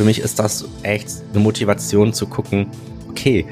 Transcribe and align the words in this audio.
für 0.00 0.06
mich 0.06 0.20
ist 0.20 0.38
das 0.38 0.64
echt 0.82 1.10
eine 1.30 1.40
Motivation 1.40 2.14
zu 2.14 2.26
gucken, 2.26 2.68
okay, 3.10 3.44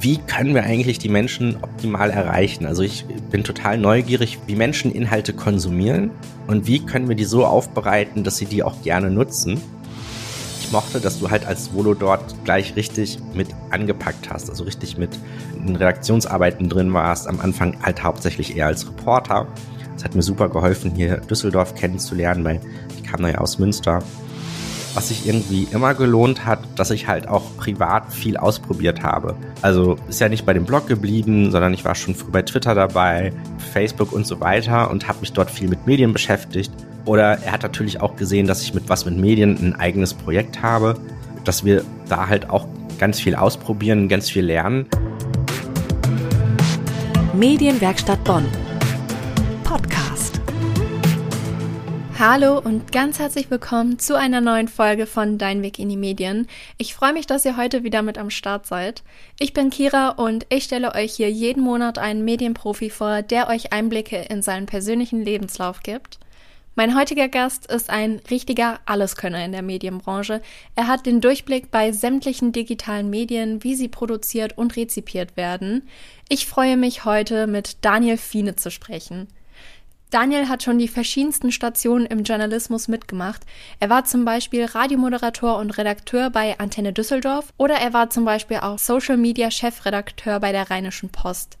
wie 0.00 0.16
können 0.16 0.54
wir 0.54 0.62
eigentlich 0.62 0.98
die 0.98 1.10
Menschen 1.10 1.58
optimal 1.60 2.08
erreichen? 2.08 2.64
Also 2.64 2.82
ich 2.82 3.04
bin 3.30 3.44
total 3.44 3.76
neugierig, 3.76 4.38
wie 4.46 4.56
Menschen 4.56 4.92
Inhalte 4.92 5.34
konsumieren 5.34 6.10
und 6.46 6.66
wie 6.66 6.86
können 6.86 7.10
wir 7.10 7.16
die 7.16 7.26
so 7.26 7.44
aufbereiten, 7.44 8.24
dass 8.24 8.38
sie 8.38 8.46
die 8.46 8.62
auch 8.62 8.80
gerne 8.80 9.10
nutzen. 9.10 9.60
Ich 10.62 10.72
mochte, 10.72 11.00
dass 11.00 11.20
du 11.20 11.30
halt 11.30 11.44
als 11.44 11.74
Volo 11.74 11.92
dort 11.92 12.34
gleich 12.46 12.76
richtig 12.76 13.18
mit 13.34 13.48
angepackt 13.68 14.30
hast, 14.30 14.48
also 14.48 14.64
richtig 14.64 14.96
mit 14.96 15.10
in 15.54 15.76
Redaktionsarbeiten 15.76 16.70
drin 16.70 16.94
warst, 16.94 17.28
am 17.28 17.40
Anfang 17.40 17.76
halt 17.82 18.02
hauptsächlich 18.02 18.56
eher 18.56 18.68
als 18.68 18.86
Reporter. 18.86 19.48
Das 19.96 20.04
hat 20.04 20.14
mir 20.14 20.22
super 20.22 20.48
geholfen, 20.48 20.92
hier 20.94 21.18
Düsseldorf 21.18 21.74
kennenzulernen, 21.74 22.42
weil 22.42 22.58
ich 22.96 23.02
kam 23.02 23.20
da 23.20 23.28
ja 23.28 23.36
aus 23.36 23.58
Münster 23.58 24.02
was 24.94 25.08
sich 25.08 25.26
irgendwie 25.26 25.68
immer 25.72 25.94
gelohnt 25.94 26.44
hat, 26.44 26.60
dass 26.76 26.90
ich 26.90 27.06
halt 27.06 27.28
auch 27.28 27.56
privat 27.56 28.12
viel 28.12 28.36
ausprobiert 28.36 29.02
habe. 29.02 29.36
Also 29.62 29.96
ist 30.08 30.20
ja 30.20 30.28
nicht 30.28 30.44
bei 30.44 30.52
dem 30.52 30.64
Blog 30.64 30.86
geblieben, 30.86 31.50
sondern 31.50 31.74
ich 31.74 31.84
war 31.84 31.94
schon 31.94 32.14
früh 32.14 32.30
bei 32.30 32.42
Twitter 32.42 32.74
dabei, 32.74 33.32
Facebook 33.72 34.12
und 34.12 34.26
so 34.26 34.40
weiter 34.40 34.90
und 34.90 35.06
habe 35.08 35.20
mich 35.20 35.32
dort 35.32 35.50
viel 35.50 35.68
mit 35.68 35.86
Medien 35.86 36.12
beschäftigt. 36.12 36.72
Oder 37.04 37.38
er 37.42 37.52
hat 37.52 37.62
natürlich 37.62 38.00
auch 38.00 38.16
gesehen, 38.16 38.46
dass 38.46 38.62
ich 38.62 38.74
mit 38.74 38.88
was 38.88 39.04
mit 39.04 39.16
Medien 39.16 39.56
ein 39.58 39.74
eigenes 39.74 40.14
Projekt 40.14 40.62
habe, 40.62 40.96
dass 41.44 41.64
wir 41.64 41.84
da 42.08 42.28
halt 42.28 42.50
auch 42.50 42.66
ganz 42.98 43.20
viel 43.20 43.34
ausprobieren, 43.34 44.08
ganz 44.08 44.28
viel 44.28 44.44
lernen. 44.44 44.86
Medienwerkstatt 47.32 48.22
Bonn. 48.24 48.44
Hallo 52.20 52.58
und 52.58 52.92
ganz 52.92 53.18
herzlich 53.18 53.50
willkommen 53.50 53.98
zu 53.98 54.14
einer 54.14 54.42
neuen 54.42 54.68
Folge 54.68 55.06
von 55.06 55.38
Dein 55.38 55.62
Weg 55.62 55.78
in 55.78 55.88
die 55.88 55.96
Medien. 55.96 56.48
Ich 56.76 56.94
freue 56.94 57.14
mich, 57.14 57.26
dass 57.26 57.46
ihr 57.46 57.56
heute 57.56 57.82
wieder 57.82 58.02
mit 58.02 58.18
am 58.18 58.28
Start 58.28 58.66
seid. 58.66 59.02
Ich 59.38 59.54
bin 59.54 59.70
Kira 59.70 60.10
und 60.10 60.44
ich 60.50 60.64
stelle 60.64 60.94
euch 60.94 61.14
hier 61.14 61.30
jeden 61.30 61.62
Monat 61.62 61.96
einen 61.96 62.22
Medienprofi 62.22 62.90
vor, 62.90 63.22
der 63.22 63.48
euch 63.48 63.72
Einblicke 63.72 64.18
in 64.28 64.42
seinen 64.42 64.66
persönlichen 64.66 65.24
Lebenslauf 65.24 65.82
gibt. 65.82 66.18
Mein 66.74 66.94
heutiger 66.94 67.28
Gast 67.28 67.64
ist 67.72 67.88
ein 67.88 68.20
richtiger 68.30 68.80
Alleskönner 68.84 69.42
in 69.42 69.52
der 69.52 69.62
Medienbranche. 69.62 70.42
Er 70.74 70.88
hat 70.88 71.06
den 71.06 71.22
Durchblick 71.22 71.70
bei 71.70 71.90
sämtlichen 71.90 72.52
digitalen 72.52 73.08
Medien, 73.08 73.64
wie 73.64 73.74
sie 73.74 73.88
produziert 73.88 74.58
und 74.58 74.76
rezipiert 74.76 75.38
werden. 75.38 75.88
Ich 76.28 76.46
freue 76.46 76.76
mich 76.76 77.06
heute 77.06 77.46
mit 77.46 77.78
Daniel 77.80 78.18
Fiene 78.18 78.56
zu 78.56 78.70
sprechen. 78.70 79.28
Daniel 80.10 80.48
hat 80.48 80.64
schon 80.64 80.78
die 80.78 80.88
verschiedensten 80.88 81.52
Stationen 81.52 82.04
im 82.04 82.24
Journalismus 82.24 82.88
mitgemacht. 82.88 83.42
Er 83.78 83.90
war 83.90 84.04
zum 84.04 84.24
Beispiel 84.24 84.64
Radiomoderator 84.64 85.56
und 85.58 85.78
Redakteur 85.78 86.30
bei 86.30 86.58
Antenne 86.58 86.92
Düsseldorf 86.92 87.52
oder 87.58 87.76
er 87.76 87.92
war 87.92 88.10
zum 88.10 88.24
Beispiel 88.24 88.56
auch 88.58 88.78
Social 88.78 89.16
Media 89.16 89.52
Chefredakteur 89.52 90.40
bei 90.40 90.50
der 90.50 90.68
Rheinischen 90.68 91.10
Post. 91.10 91.58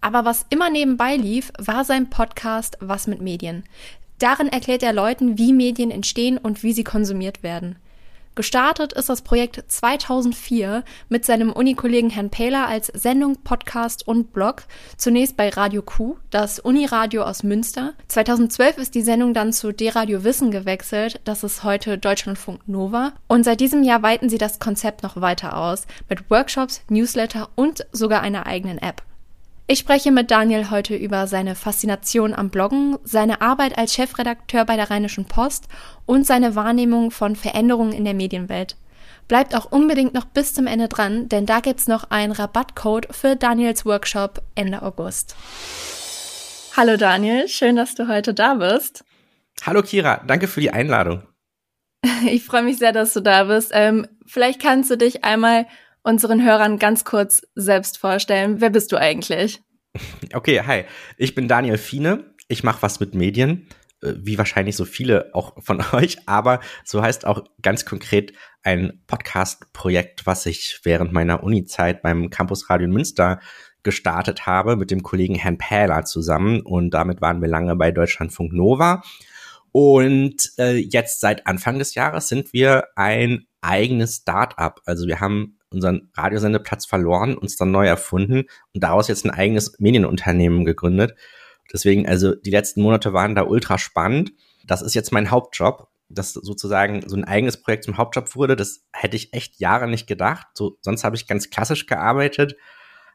Aber 0.00 0.24
was 0.24 0.44
immer 0.50 0.68
nebenbei 0.68 1.14
lief, 1.14 1.52
war 1.58 1.84
sein 1.84 2.10
Podcast 2.10 2.76
Was 2.80 3.06
mit 3.06 3.20
Medien. 3.20 3.62
Darin 4.18 4.48
erklärt 4.48 4.82
er 4.82 4.92
Leuten, 4.92 5.38
wie 5.38 5.52
Medien 5.52 5.92
entstehen 5.92 6.38
und 6.38 6.64
wie 6.64 6.72
sie 6.72 6.84
konsumiert 6.84 7.44
werden. 7.44 7.76
Gestartet 8.34 8.94
ist 8.94 9.10
das 9.10 9.20
Projekt 9.20 9.62
2004 9.68 10.84
mit 11.10 11.26
seinem 11.26 11.52
Unikollegen 11.52 12.08
Herrn 12.08 12.30
Pähler 12.30 12.66
als 12.66 12.86
Sendung, 12.86 13.36
Podcast 13.42 14.08
und 14.08 14.32
Blog. 14.32 14.62
Zunächst 14.96 15.36
bei 15.36 15.50
Radio 15.50 15.82
Q, 15.82 16.16
das 16.30 16.58
Uniradio 16.58 17.24
aus 17.24 17.42
Münster. 17.42 17.92
2012 18.08 18.78
ist 18.78 18.94
die 18.94 19.02
Sendung 19.02 19.34
dann 19.34 19.52
zu 19.52 19.70
D-Radio 19.70 20.24
Wissen 20.24 20.50
gewechselt. 20.50 21.20
Das 21.24 21.44
ist 21.44 21.62
heute 21.62 21.98
Deutschlandfunk 21.98 22.66
Nova. 22.66 23.12
Und 23.28 23.44
seit 23.44 23.60
diesem 23.60 23.82
Jahr 23.82 24.02
weiten 24.02 24.30
sie 24.30 24.38
das 24.38 24.58
Konzept 24.58 25.02
noch 25.02 25.20
weiter 25.20 25.58
aus. 25.58 25.86
Mit 26.08 26.30
Workshops, 26.30 26.80
Newsletter 26.88 27.50
und 27.54 27.86
sogar 27.92 28.22
einer 28.22 28.46
eigenen 28.46 28.78
App. 28.78 29.02
Ich 29.68 29.78
spreche 29.78 30.10
mit 30.10 30.30
Daniel 30.30 30.70
heute 30.70 30.96
über 30.96 31.26
seine 31.26 31.54
Faszination 31.54 32.34
am 32.34 32.50
Bloggen, 32.50 32.98
seine 33.04 33.40
Arbeit 33.40 33.78
als 33.78 33.94
Chefredakteur 33.94 34.64
bei 34.64 34.76
der 34.76 34.90
Rheinischen 34.90 35.24
Post 35.24 35.68
und 36.04 36.26
seine 36.26 36.56
Wahrnehmung 36.56 37.10
von 37.10 37.36
Veränderungen 37.36 37.92
in 37.92 38.04
der 38.04 38.14
Medienwelt. 38.14 38.76
Bleibt 39.28 39.54
auch 39.54 39.70
unbedingt 39.70 40.14
noch 40.14 40.24
bis 40.24 40.52
zum 40.52 40.66
Ende 40.66 40.88
dran, 40.88 41.28
denn 41.28 41.46
da 41.46 41.60
gibt's 41.60 41.86
noch 41.86 42.10
einen 42.10 42.32
Rabattcode 42.32 43.08
für 43.14 43.36
Daniels 43.36 43.86
Workshop 43.86 44.42
Ende 44.56 44.82
August. 44.82 45.36
Hallo 46.76 46.96
Daniel, 46.96 47.48
schön, 47.48 47.76
dass 47.76 47.94
du 47.94 48.08
heute 48.08 48.34
da 48.34 48.54
bist. 48.54 49.04
Hallo 49.64 49.82
Kira, 49.82 50.22
danke 50.26 50.48
für 50.48 50.60
die 50.60 50.72
Einladung. 50.72 51.22
Ich 52.26 52.44
freue 52.44 52.62
mich 52.62 52.78
sehr, 52.78 52.92
dass 52.92 53.14
du 53.14 53.20
da 53.20 53.44
bist. 53.44 53.70
Ähm, 53.72 54.06
vielleicht 54.26 54.60
kannst 54.60 54.90
du 54.90 54.96
dich 54.96 55.24
einmal 55.24 55.66
unseren 56.02 56.44
Hörern 56.44 56.78
ganz 56.78 57.04
kurz 57.04 57.42
selbst 57.54 57.98
vorstellen. 57.98 58.60
Wer 58.60 58.70
bist 58.70 58.92
du 58.92 58.96
eigentlich? 58.96 59.60
Okay, 60.32 60.62
hi. 60.66 60.84
Ich 61.16 61.34
bin 61.34 61.48
Daniel 61.48 61.78
Fiene. 61.78 62.34
Ich 62.48 62.64
mache 62.64 62.82
was 62.82 63.00
mit 63.00 63.14
Medien, 63.14 63.68
äh, 64.02 64.14
wie 64.16 64.38
wahrscheinlich 64.38 64.76
so 64.76 64.84
viele 64.84 65.30
auch 65.34 65.62
von 65.62 65.82
euch, 65.92 66.18
aber 66.26 66.60
so 66.84 67.02
heißt 67.02 67.26
auch 67.26 67.44
ganz 67.60 67.84
konkret 67.84 68.32
ein 68.62 69.02
Podcast-Projekt, 69.06 70.26
was 70.26 70.46
ich 70.46 70.80
während 70.84 71.12
meiner 71.12 71.42
Uni-Zeit 71.42 72.02
beim 72.02 72.30
Campus 72.30 72.70
Radio 72.70 72.86
in 72.86 72.92
Münster 72.92 73.40
gestartet 73.82 74.46
habe 74.46 74.76
mit 74.76 74.90
dem 74.90 75.02
Kollegen 75.02 75.34
Herrn 75.34 75.58
Pähler 75.58 76.04
zusammen 76.04 76.60
und 76.60 76.90
damit 76.90 77.20
waren 77.20 77.40
wir 77.42 77.48
lange 77.48 77.74
bei 77.76 77.90
Deutschlandfunk 77.90 78.52
Nova. 78.52 79.02
Und 79.72 80.52
äh, 80.58 80.76
jetzt 80.76 81.20
seit 81.20 81.46
Anfang 81.46 81.78
des 81.78 81.94
Jahres 81.94 82.28
sind 82.28 82.52
wir 82.52 82.88
ein 82.94 83.46
eigenes 83.62 84.16
Start-up. 84.16 84.82
Also 84.84 85.06
wir 85.06 85.20
haben 85.20 85.58
unseren 85.72 86.10
Radiosendeplatz 86.14 86.86
verloren, 86.86 87.36
uns 87.36 87.56
dann 87.56 87.70
neu 87.70 87.86
erfunden 87.86 88.44
und 88.74 88.82
daraus 88.82 89.08
jetzt 89.08 89.24
ein 89.24 89.30
eigenes 89.30 89.78
Medienunternehmen 89.78 90.64
gegründet. 90.64 91.14
Deswegen, 91.72 92.06
also 92.06 92.34
die 92.34 92.50
letzten 92.50 92.82
Monate 92.82 93.12
waren 93.12 93.34
da 93.34 93.42
ultra 93.42 93.78
spannend. 93.78 94.32
Das 94.64 94.82
ist 94.82 94.94
jetzt 94.94 95.12
mein 95.12 95.30
Hauptjob, 95.30 95.88
dass 96.08 96.34
sozusagen 96.34 97.08
so 97.08 97.16
ein 97.16 97.24
eigenes 97.24 97.60
Projekt 97.60 97.84
zum 97.84 97.96
Hauptjob 97.96 98.34
wurde. 98.36 98.56
Das 98.56 98.84
hätte 98.92 99.16
ich 99.16 99.32
echt 99.32 99.58
Jahre 99.58 99.88
nicht 99.88 100.06
gedacht. 100.06 100.46
So, 100.54 100.76
sonst 100.80 101.04
habe 101.04 101.16
ich 101.16 101.26
ganz 101.26 101.50
klassisch 101.50 101.86
gearbeitet, 101.86 102.56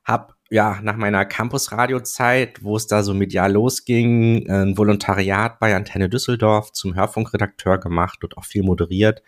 habe 0.03 0.33
ja 0.49 0.79
nach 0.81 0.95
meiner 0.95 1.25
Campus-Radio-Zeit, 1.25 2.63
wo 2.63 2.77
es 2.77 2.87
da 2.87 3.03
so 3.03 3.13
medial 3.13 3.51
losging, 3.51 4.49
ein 4.49 4.77
Volontariat 4.77 5.59
bei 5.59 5.75
Antenne 5.75 6.09
Düsseldorf 6.09 6.71
zum 6.71 6.95
Hörfunkredakteur 6.95 7.77
gemacht 7.77 8.23
und 8.23 8.37
auch 8.37 8.45
viel 8.45 8.63
moderiert. 8.63 9.21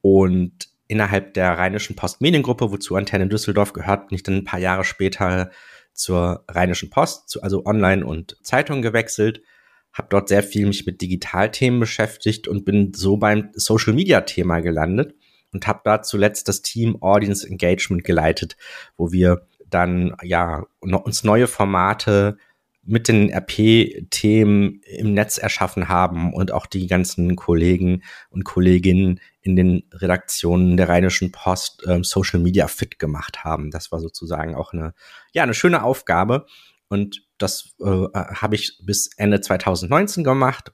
Und 0.00 0.71
innerhalb 0.92 1.32
der 1.32 1.56
Rheinischen 1.56 1.96
Post 1.96 2.20
Mediengruppe, 2.20 2.70
wozu 2.70 2.94
Antenne 2.96 3.26
Düsseldorf 3.26 3.72
gehört, 3.72 4.08
bin 4.08 4.16
ich 4.16 4.22
dann 4.22 4.36
ein 4.36 4.44
paar 4.44 4.60
Jahre 4.60 4.84
später 4.84 5.50
zur 5.94 6.44
Rheinischen 6.48 6.90
Post, 6.90 7.42
also 7.42 7.64
Online 7.64 8.04
und 8.04 8.36
Zeitung 8.42 8.82
gewechselt, 8.82 9.42
habe 9.94 10.08
dort 10.10 10.28
sehr 10.28 10.42
viel 10.42 10.66
mich 10.66 10.84
mit 10.84 11.00
Digitalthemen 11.00 11.80
beschäftigt 11.80 12.46
und 12.46 12.66
bin 12.66 12.92
so 12.94 13.16
beim 13.16 13.48
Social 13.54 13.94
Media 13.94 14.20
Thema 14.20 14.60
gelandet 14.60 15.14
und 15.52 15.66
habe 15.66 15.80
da 15.84 16.02
zuletzt 16.02 16.48
das 16.48 16.60
Team 16.60 17.00
Audience 17.00 17.46
Engagement 17.46 18.04
geleitet, 18.04 18.58
wo 18.96 19.12
wir 19.12 19.46
dann 19.68 20.14
ja 20.22 20.66
uns 20.80 21.24
neue 21.24 21.46
Formate 21.46 22.36
mit 22.84 23.06
den 23.08 23.32
RP-Themen 23.32 24.80
im 24.84 25.14
Netz 25.14 25.38
erschaffen 25.38 25.88
haben 25.88 26.32
und 26.32 26.52
auch 26.52 26.66
die 26.66 26.88
ganzen 26.88 27.36
Kollegen 27.36 28.02
und 28.30 28.44
Kolleginnen 28.44 29.20
in 29.40 29.56
den 29.56 29.84
Redaktionen 29.92 30.76
der 30.76 30.88
Rheinischen 30.88 31.30
Post 31.30 31.84
ähm, 31.86 32.02
Social 32.02 32.40
Media 32.40 32.66
fit 32.66 32.98
gemacht 32.98 33.44
haben. 33.44 33.70
Das 33.70 33.92
war 33.92 34.00
sozusagen 34.00 34.54
auch 34.54 34.72
eine, 34.72 34.94
ja, 35.32 35.44
eine 35.44 35.54
schöne 35.54 35.82
Aufgabe. 35.82 36.46
Und 36.88 37.24
das 37.38 37.74
äh, 37.80 37.86
habe 38.14 38.56
ich 38.56 38.78
bis 38.84 39.10
Ende 39.16 39.40
2019 39.40 40.24
gemacht. 40.24 40.72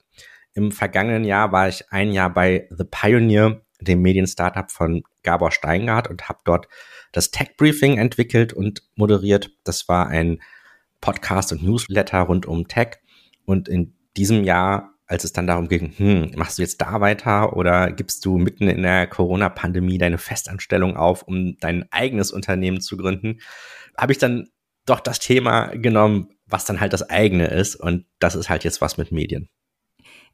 Im 0.55 0.73
vergangenen 0.73 1.25
Jahr 1.25 1.53
war 1.53 1.69
ich 1.69 1.91
ein 1.91 2.11
Jahr 2.11 2.33
bei 2.33 2.69
The 2.71 2.85
Pioneer, 2.85 3.61
dem 3.81 4.03
Medien-Startup 4.03 4.71
von 4.71 5.03
Gabor 5.23 5.53
Steingart 5.53 6.09
und 6.09 6.29
habe 6.29 6.41
dort 6.45 6.69
das 7.13 7.31
Tech 7.31 7.57
Briefing 7.57 7.99
entwickelt 7.99 8.53
und 8.53 8.83
moderiert. 8.97 9.51
Das 9.65 9.89
war 9.89 10.09
ein 10.09 10.41
Podcast 11.01 11.53
und 11.53 11.63
Newsletter 11.63 12.21
rund 12.21 12.47
um 12.47 12.69
Tech. 12.69 12.99
Und 13.45 13.69
in 13.69 13.95
diesem 14.17 14.45
Jahr, 14.45 14.95
als 15.07 15.25
es 15.25 15.33
dann 15.33 15.47
darum 15.47 15.69
ging, 15.69 15.93
hm, 15.97 16.33
machst 16.37 16.59
du 16.59 16.63
jetzt 16.63 16.81
da 16.81 17.01
weiter 17.01 17.57
oder 17.57 17.91
gibst 17.93 18.25
du 18.25 18.39
mitten 18.39 18.69
in 18.69 18.83
der 18.83 19.07
Corona-Pandemie 19.07 19.99
deine 19.99 20.19
Festanstellung 20.19 20.97
auf, 20.97 21.23
um 21.23 21.57
dein 21.61 21.87
eigenes 21.91 22.31
Unternehmen 22.31 22.81
zu 22.81 22.97
gründen, 22.97 23.41
habe 23.97 24.13
ich 24.13 24.19
dann 24.19 24.49
doch 24.87 25.01
das 25.01 25.19
Thema 25.19 25.69
genommen, 25.69 26.29
was 26.47 26.65
dann 26.65 26.81
halt 26.81 26.93
das 26.93 27.09
eigene 27.09 27.47
ist. 27.47 27.77
Und 27.77 28.07
das 28.19 28.35
ist 28.35 28.49
halt 28.49 28.65
jetzt 28.65 28.81
was 28.81 28.97
mit 28.97 29.13
Medien. 29.13 29.49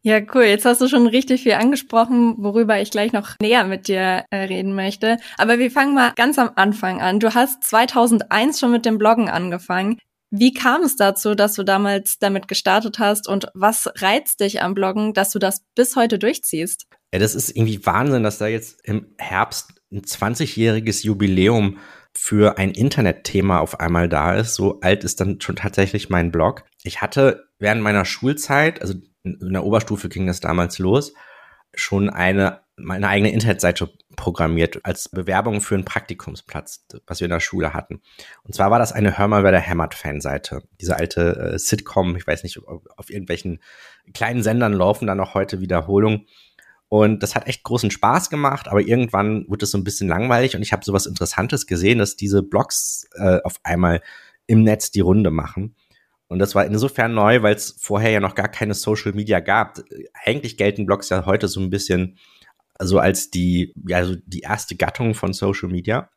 Ja, 0.02 0.20
cool. 0.34 0.42
Jetzt 0.44 0.66
hast 0.66 0.82
du 0.82 0.88
schon 0.88 1.06
richtig 1.06 1.44
viel 1.44 1.54
angesprochen, 1.54 2.34
worüber 2.36 2.78
ich 2.78 2.90
gleich 2.90 3.12
noch 3.12 3.36
näher 3.40 3.64
mit 3.64 3.88
dir 3.88 4.24
äh, 4.30 4.36
reden 4.36 4.74
möchte. 4.74 5.16
Aber 5.38 5.58
wir 5.58 5.70
fangen 5.70 5.94
mal 5.94 6.12
ganz 6.14 6.38
am 6.38 6.50
Anfang 6.56 7.00
an. 7.00 7.20
Du 7.20 7.32
hast 7.32 7.64
2001 7.64 8.60
schon 8.60 8.70
mit 8.70 8.84
dem 8.84 8.98
Bloggen 8.98 9.30
angefangen. 9.30 9.98
Wie 10.36 10.52
kam 10.52 10.82
es 10.82 10.96
dazu, 10.96 11.36
dass 11.36 11.54
du 11.54 11.62
damals 11.62 12.18
damit 12.18 12.48
gestartet 12.48 12.98
hast 12.98 13.28
und 13.28 13.46
was 13.54 13.88
reizt 13.98 14.40
dich 14.40 14.62
am 14.62 14.74
Bloggen, 14.74 15.12
dass 15.12 15.30
du 15.30 15.38
das 15.38 15.62
bis 15.76 15.94
heute 15.94 16.18
durchziehst? 16.18 16.86
Ja, 17.12 17.20
das 17.20 17.36
ist 17.36 17.50
irgendwie 17.50 17.86
Wahnsinn, 17.86 18.24
dass 18.24 18.38
da 18.38 18.48
jetzt 18.48 18.80
im 18.82 19.14
Herbst 19.16 19.74
ein 19.92 20.02
20-jähriges 20.02 21.04
Jubiläum 21.04 21.78
für 22.16 22.58
ein 22.58 22.72
Internetthema 22.72 23.60
auf 23.60 23.78
einmal 23.78 24.08
da 24.08 24.34
ist. 24.34 24.56
So 24.56 24.80
alt 24.80 25.04
ist 25.04 25.20
dann 25.20 25.40
schon 25.40 25.54
tatsächlich 25.54 26.10
mein 26.10 26.32
Blog. 26.32 26.64
Ich 26.82 27.00
hatte 27.00 27.44
während 27.60 27.82
meiner 27.82 28.04
Schulzeit, 28.04 28.82
also 28.82 28.94
in 29.22 29.52
der 29.52 29.64
Oberstufe 29.64 30.08
ging 30.08 30.26
das 30.26 30.40
damals 30.40 30.80
los, 30.80 31.14
schon 31.74 32.10
eine 32.10 32.63
meine 32.76 33.08
eigene 33.08 33.32
Internetseite 33.32 33.90
programmiert 34.16 34.80
als 34.84 35.08
Bewerbung 35.08 35.60
für 35.60 35.74
einen 35.74 35.84
Praktikumsplatz, 35.84 36.86
was 37.06 37.20
wir 37.20 37.26
in 37.26 37.30
der 37.30 37.40
Schule 37.40 37.72
hatten. 37.72 38.00
Und 38.42 38.54
zwar 38.54 38.70
war 38.70 38.78
das 38.78 38.92
eine 38.92 39.16
Hör 39.16 39.28
mal, 39.28 39.44
wer 39.44 39.52
der 39.52 39.60
hämmert 39.60 39.94
Fanseite. 39.94 40.62
Diese 40.80 40.96
alte 40.96 41.52
äh, 41.54 41.58
Sitcom, 41.58 42.16
ich 42.16 42.26
weiß 42.26 42.42
nicht, 42.42 42.58
auf 42.66 43.10
irgendwelchen 43.10 43.60
kleinen 44.12 44.42
Sendern 44.42 44.72
laufen 44.72 45.06
dann 45.06 45.18
noch 45.18 45.34
heute 45.34 45.60
Wiederholungen. 45.60 46.26
Und 46.88 47.22
das 47.22 47.34
hat 47.34 47.46
echt 47.46 47.64
großen 47.64 47.90
Spaß 47.90 48.30
gemacht, 48.30 48.68
aber 48.68 48.80
irgendwann 48.80 49.46
wurde 49.48 49.64
es 49.64 49.70
so 49.70 49.78
ein 49.78 49.84
bisschen 49.84 50.08
langweilig 50.08 50.54
und 50.54 50.62
ich 50.62 50.72
habe 50.72 50.84
sowas 50.84 51.06
Interessantes 51.06 51.66
gesehen, 51.66 51.98
dass 51.98 52.16
diese 52.16 52.42
Blogs 52.42 53.08
äh, 53.14 53.40
auf 53.42 53.54
einmal 53.64 54.00
im 54.46 54.62
Netz 54.62 54.90
die 54.90 55.00
Runde 55.00 55.30
machen. 55.30 55.74
Und 56.28 56.38
das 56.38 56.54
war 56.54 56.64
insofern 56.66 57.14
neu, 57.14 57.42
weil 57.42 57.54
es 57.54 57.76
vorher 57.78 58.10
ja 58.10 58.20
noch 58.20 58.34
gar 58.34 58.48
keine 58.48 58.74
Social 58.74 59.12
Media 59.12 59.40
gab. 59.40 59.80
Eigentlich 60.24 60.56
gelten 60.56 60.86
Blogs 60.86 61.08
ja 61.08 61.26
heute 61.26 61.48
so 61.48 61.60
ein 61.60 61.70
bisschen 61.70 62.18
so 62.80 62.98
als 62.98 63.30
die, 63.30 63.74
ja, 63.86 64.04
so 64.04 64.16
die 64.26 64.40
erste 64.40 64.76
Gattung 64.76 65.14
von 65.14 65.32
Social 65.32 65.68
Media. 65.68 66.10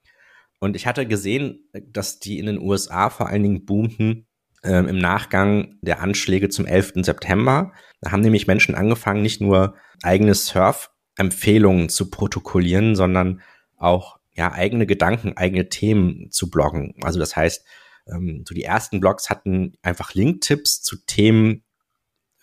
Und 0.59 0.75
ich 0.75 0.87
hatte 0.87 1.05
gesehen, 1.05 1.69
dass 1.73 2.19
die 2.19 2.39
in 2.39 2.47
den 2.47 2.59
USA 2.59 3.09
vor 3.09 3.27
allen 3.27 3.43
Dingen 3.43 3.65
boomten 3.65 4.27
äh, 4.63 4.89
im 4.89 4.97
Nachgang 4.97 5.77
der 5.81 6.01
Anschläge 6.01 6.49
zum 6.49 6.65
11. 6.65 6.93
September. 7.05 7.73
Da 8.01 8.11
haben 8.11 8.21
nämlich 8.21 8.47
Menschen 8.47 8.75
angefangen, 8.75 9.21
nicht 9.21 9.39
nur 9.39 9.75
eigene 10.01 10.33
Surf-Empfehlungen 10.33 11.89
zu 11.89 12.09
protokollieren, 12.09 12.95
sondern 12.95 13.41
auch 13.77 14.17
ja, 14.33 14.51
eigene 14.51 14.85
Gedanken, 14.85 15.35
eigene 15.35 15.69
Themen 15.69 16.31
zu 16.31 16.49
bloggen. 16.49 16.95
Also 17.01 17.19
das 17.19 17.35
heißt, 17.35 17.65
ähm, 18.07 18.43
so 18.47 18.53
die 18.53 18.63
ersten 18.63 18.99
Blogs 18.99 19.29
hatten 19.29 19.73
einfach 19.81 20.13
Link-Tipps 20.13 20.81
zu 20.81 20.97
Themen, 21.05 21.63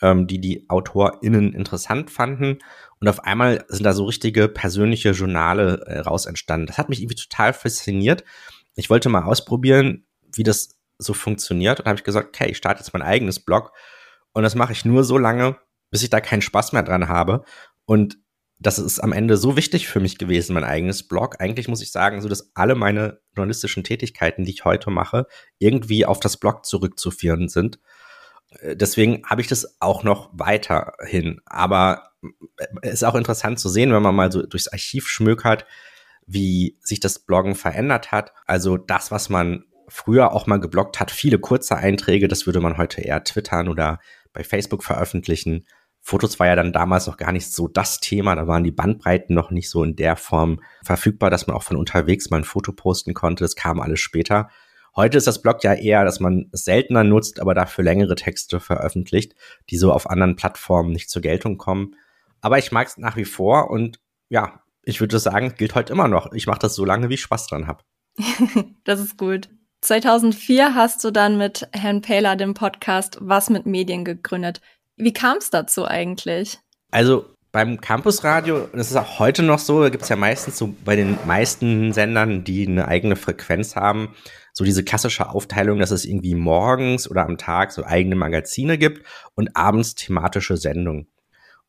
ähm, 0.03 0.27
die 0.27 0.41
die 0.41 0.69
AutorInnen 0.69 1.53
interessant 1.53 2.11
fanden. 2.11 2.59
Und 3.01 3.09
auf 3.09 3.25
einmal 3.25 3.65
sind 3.69 3.85
da 3.85 3.93
so 3.93 4.05
richtige 4.05 4.49
persönliche 4.49 5.11
Journale 5.11 5.85
äh, 5.87 6.01
raus 6.01 6.27
entstanden. 6.27 6.67
Das 6.67 6.79
hat 6.79 6.89
mich 6.89 7.01
irgendwie 7.01 7.17
total 7.17 7.53
fasziniert. 7.53 8.25
Ich 8.75 8.91
wollte 8.91 9.09
mal 9.09 9.25
ausprobieren, 9.25 10.07
wie 10.35 10.43
das 10.43 10.79
so 10.99 11.15
funktioniert. 11.15 11.81
Und 11.81 11.87
habe 11.87 11.99
ich 11.99 12.05
gesagt, 12.05 12.29
okay, 12.29 12.51
ich 12.51 12.57
starte 12.57 12.81
jetzt 12.81 12.93
mein 12.93 13.03
eigenes 13.03 13.41
Blog. 13.41 13.73
Und 14.33 14.43
das 14.43 14.55
mache 14.55 14.73
ich 14.73 14.85
nur 14.85 15.05
so 15.05 15.19
lange, 15.19 15.57
bis 15.91 16.03
ich 16.03 16.11
da 16.11 16.21
keinen 16.21 16.43
Spaß 16.43 16.73
mehr 16.73 16.83
dran 16.83 17.09
habe. 17.09 17.45
Und 17.85 18.19
das 18.59 18.79
ist 18.79 19.01
am 19.01 19.13
Ende 19.13 19.37
so 19.37 19.57
wichtig 19.57 19.89
für 19.89 20.01
mich 20.01 20.17
gewesen, 20.19 20.55
mein 20.55 20.65
eigenes 20.65 21.07
Blog. 21.07 21.41
Eigentlich 21.41 21.69
muss 21.69 21.83
ich 21.83 21.93
sagen, 21.93 22.21
so 22.21 22.29
dass 22.29 22.51
alle 22.55 22.75
meine 22.75 23.21
journalistischen 23.37 23.85
Tätigkeiten, 23.85 24.45
die 24.45 24.53
ich 24.53 24.65
heute 24.65 24.91
mache, 24.91 25.27
irgendwie 25.59 26.07
auf 26.07 26.21
das 26.21 26.37
Blog 26.39 26.65
zurückzuführen 26.65 27.49
sind. 27.49 27.79
Äh, 28.61 28.77
deswegen 28.77 29.23
habe 29.27 29.41
ich 29.41 29.49
das 29.49 29.81
auch 29.81 30.03
noch 30.03 30.31
weiterhin. 30.33 31.41
Aber 31.47 32.11
es 32.83 32.95
ist 32.95 33.05
auch 33.05 33.15
interessant 33.15 33.59
zu 33.59 33.69
sehen, 33.69 33.93
wenn 33.93 34.03
man 34.03 34.15
mal 34.15 34.33
so 34.33 34.45
durchs 34.45 34.69
Archiv 34.69 35.09
schmökert, 35.09 35.67
wie 36.27 36.79
sich 36.81 37.01
das 37.01 37.19
Bloggen 37.19 37.55
verändert 37.55 38.13
hat. 38.13 38.33
Also 38.47 38.77
das, 38.77 39.11
was 39.11 39.29
man 39.29 39.65
früher 39.89 40.33
auch 40.33 40.47
mal 40.47 40.61
gebloggt 40.61 41.01
hat, 41.01 41.11
viele 41.11 41.39
kurze 41.39 41.77
Einträge, 41.77 42.29
das 42.29 42.47
würde 42.47 42.61
man 42.61 42.79
heute 42.79 43.03
eher 43.03 43.23
twittern 43.25 43.69
oder 43.69 44.01
bei 44.33 44.43
Facebook 44.43 44.83
veröffentlichen. 44.83 45.67
Fotos 46.01 46.39
war 46.39 46.47
ja 46.47 46.57
dann 46.57 46.73
damals 46.73 47.07
noch 47.07 47.17
gar 47.17 47.33
nicht 47.33 47.51
so 47.51 47.69
das 47.69 48.01
Thema, 48.01 48.35
da 48.35 48.47
waren 48.47 48.65
die 48.65 48.71
Bandbreiten 48.71 49.35
noch 49.35 49.51
nicht 49.51 49.71
so 49.71 49.83
in 49.83 49.97
der 49.97 50.17
Form 50.17 50.61
verfügbar, 50.83 51.31
dass 51.31 51.47
man 51.47 51.57
auch 51.57 51.63
von 51.63 51.77
unterwegs 51.77 52.31
mal 52.31 52.39
ein 52.39 52.45
Foto 52.45 52.73
posten 52.73 53.15
konnte. 53.15 53.45
Das 53.45 53.57
kam 53.57 53.81
alles 53.81 54.01
später. 54.01 54.51
Heute 54.97 55.19
ist 55.19 55.27
das 55.27 55.43
Blog 55.43 55.65
ja 55.65 55.75
eher, 55.75 56.05
dass 56.05 56.21
man 56.21 56.49
es 56.53 56.65
seltener 56.65 57.03
nutzt, 57.03 57.41
aber 57.41 57.55
dafür 57.55 57.83
längere 57.83 58.15
Texte 58.15 58.61
veröffentlicht, 58.61 59.35
die 59.71 59.77
so 59.77 59.93
auf 59.93 60.09
anderen 60.09 60.37
Plattformen 60.37 60.93
nicht 60.93 61.11
zur 61.11 61.21
Geltung 61.21 61.59
kommen. 61.59 61.97
Aber 62.41 62.59
ich 62.59 62.71
mag 62.71 62.87
es 62.87 62.97
nach 62.97 63.17
wie 63.17 63.25
vor 63.25 63.71
und 63.71 63.99
ja, 64.29 64.61
ich 64.83 65.01
würde 65.01 65.19
sagen, 65.19 65.55
gilt 65.57 65.75
heute 65.75 65.93
immer 65.93 66.09
noch. 66.09 66.33
Ich 66.33 66.47
mache 66.47 66.61
das 66.61 66.75
so 66.75 66.85
lange, 66.85 67.09
wie 67.09 67.15
ich 67.15 67.23
Spaß 67.23 67.49
dran 67.49 67.67
habe. 67.67 67.83
das 68.85 69.01
ist 69.01 69.19
gut. 69.19 69.49
2004 69.81 70.75
hast 70.75 71.03
du 71.03 71.11
dann 71.11 71.39
mit 71.39 71.69
Herrn 71.73 72.01
Pähler 72.01 72.37
den 72.37 72.55
Podcast 72.55 73.19
Was 73.21 73.51
mit 73.51 73.67
Medien 73.67 74.05
gegründet. 74.05 74.61
Wie 74.97 75.13
kam 75.13 75.39
es 75.39 75.51
dazu 75.51 75.87
eigentlich? 75.87 76.59
Also 76.91 77.27
beim 77.51 77.81
Campusradio, 77.81 78.69
das 78.73 78.91
ist 78.91 78.97
auch 78.97 79.19
heute 79.19 79.43
noch 79.43 79.59
so, 79.59 79.83
da 79.83 79.89
gibt 79.89 80.05
es 80.05 80.09
ja 80.09 80.17
meistens 80.17 80.57
so 80.57 80.75
bei 80.85 80.97
den 80.97 81.19
meisten 81.27 81.93
Sendern, 81.93 82.45
die 82.45 82.67
eine 82.67 82.89
eigene 82.89 83.17
Frequenz 83.17 83.77
haben, 83.77 84.15
so 84.55 84.65
diese 84.65 84.85
klassische 84.85 85.29
Aufteilung, 85.29 85.81
dass 85.81 85.91
es 85.91 86.05
irgendwie 86.05 86.37
morgens 86.37 87.11
oder 87.11 87.27
am 87.27 87.37
Tag 87.37 87.73
so 87.73 87.85
eigene 87.85 88.15
Magazine 88.15 88.79
gibt 88.79 89.05
und 89.35 89.55
abends 89.57 89.97
thematische 89.97 90.57
Sendungen. 90.57 91.09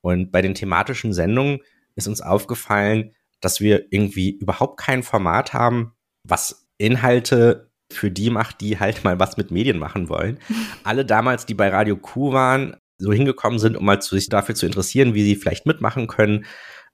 Und 0.01 0.31
bei 0.31 0.43
den 0.43 0.53
thematischen 0.53 1.11
Sendungen 1.11 1.59
ist 1.95 2.07
uns 2.07 2.21
aufgefallen, 2.21 3.11
dass 3.41 3.59
wir 3.59 3.87
irgendwie 3.89 4.37
überhaupt 4.37 4.79
kein 4.79 5.01
Format 5.01 5.53
haben, 5.53 5.93
was 6.23 6.67
Inhalte 6.77 7.71
für 7.91 8.11
die 8.11 8.29
macht, 8.29 8.61
die 8.61 8.79
halt 8.79 9.03
mal 9.03 9.19
was 9.19 9.35
mit 9.35 9.49
Medien 9.49 9.79
machen 9.79 10.07
wollen. 10.07 10.39
Alle 10.83 11.05
damals, 11.05 11.47
die 11.47 11.55
bei 11.55 11.69
Radio 11.69 11.97
Q 11.97 12.33
waren, 12.33 12.77
so 12.99 13.11
hingekommen 13.11 13.57
sind, 13.59 13.75
um 13.75 13.85
mal 13.85 14.01
zu, 14.01 14.15
sich 14.15 14.29
dafür 14.29 14.55
zu 14.55 14.67
interessieren, 14.67 15.15
wie 15.15 15.23
sie 15.23 15.35
vielleicht 15.35 15.65
mitmachen 15.65 16.07
können, 16.07 16.45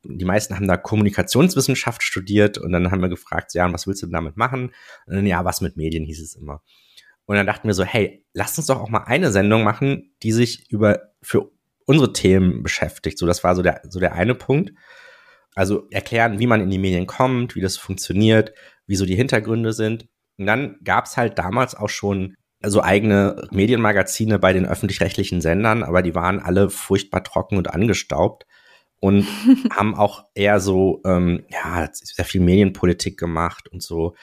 die 0.04 0.26
meisten 0.26 0.56
haben 0.56 0.68
da 0.68 0.78
Kommunikationswissenschaft 0.78 2.04
studiert 2.04 2.58
und 2.58 2.72
dann 2.72 2.92
haben 2.92 3.02
wir 3.02 3.10
gefragt, 3.10 3.54
ja, 3.54 3.72
was 3.72 3.88
willst 3.88 4.02
du 4.02 4.08
damit 4.08 4.38
machen? 4.38 4.72
Und 5.06 5.16
dann, 5.16 5.26
ja, 5.26 5.46
was 5.46 5.62
mit 5.62 5.78
Medien 5.78 6.04
hieß 6.06 6.22
es 6.22 6.36
immer. 6.36 6.62
Und 7.26 7.36
dann 7.36 7.46
dachten 7.46 7.68
wir 7.68 7.74
so, 7.74 7.84
hey, 7.84 8.26
lass 8.34 8.58
uns 8.58 8.68
doch 8.68 8.82
auch 8.82 8.90
mal 8.90 9.04
eine 9.06 9.32
Sendung 9.32 9.64
machen, 9.64 10.14
die 10.24 10.32
sich 10.32 10.70
über 10.72 11.12
für 11.22 11.52
unsere 11.86 12.14
Themen 12.14 12.64
beschäftigt. 12.64 13.18
So, 13.18 13.26
das 13.26 13.44
war 13.44 13.56
so 13.56 13.62
der, 13.62 13.82
so 13.88 14.00
der 14.00 14.14
eine 14.14 14.36
Punkt. 14.36 14.74
Also 15.56 15.88
erklären, 15.92 16.40
wie 16.40 16.48
man 16.48 16.62
in 16.62 16.70
die 16.70 16.78
Medien 16.78 17.06
kommt, 17.06 17.56
wie 17.56 17.62
das 17.62 17.78
funktioniert, 17.78 18.54
wie 18.88 18.96
so 18.96 19.06
die 19.06 19.16
Hintergründe 19.16 19.74
sind. 19.74 20.08
Und 20.38 20.46
dann 20.46 20.78
gab 20.84 21.06
es 21.06 21.18
halt 21.18 21.38
damals 21.38 21.76
auch 21.76 21.90
schon 21.90 22.36
so 22.64 22.82
eigene 22.82 23.48
Medienmagazine 23.52 24.40
bei 24.40 24.54
den 24.54 24.66
öffentlich-rechtlichen 24.66 25.42
Sendern, 25.42 25.84
aber 25.84 26.02
die 26.02 26.16
waren 26.16 26.40
alle 26.40 26.70
furchtbar 26.70 27.24
trocken 27.24 27.58
und 27.58 27.74
angestaubt 27.74 28.46
und 29.02 29.26
haben 29.76 29.96
auch 29.96 30.26
eher 30.36 30.62
so, 30.62 31.02
ähm, 31.06 31.44
ja, 31.50 31.90
sehr 31.92 32.24
viel 32.24 32.40
Medienpolitik 32.40 33.20
gemacht 33.20 33.68
und 33.68 33.84
so. 33.84 34.16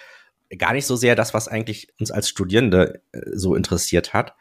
Gar 0.56 0.72
nicht 0.72 0.86
so 0.86 0.96
sehr 0.96 1.14
das, 1.14 1.34
was 1.34 1.48
eigentlich 1.48 1.92
uns 2.00 2.10
als 2.10 2.28
Studierende 2.28 3.02
äh, 3.12 3.20
so 3.34 3.54
interessiert 3.54 4.14
hat. 4.14 4.34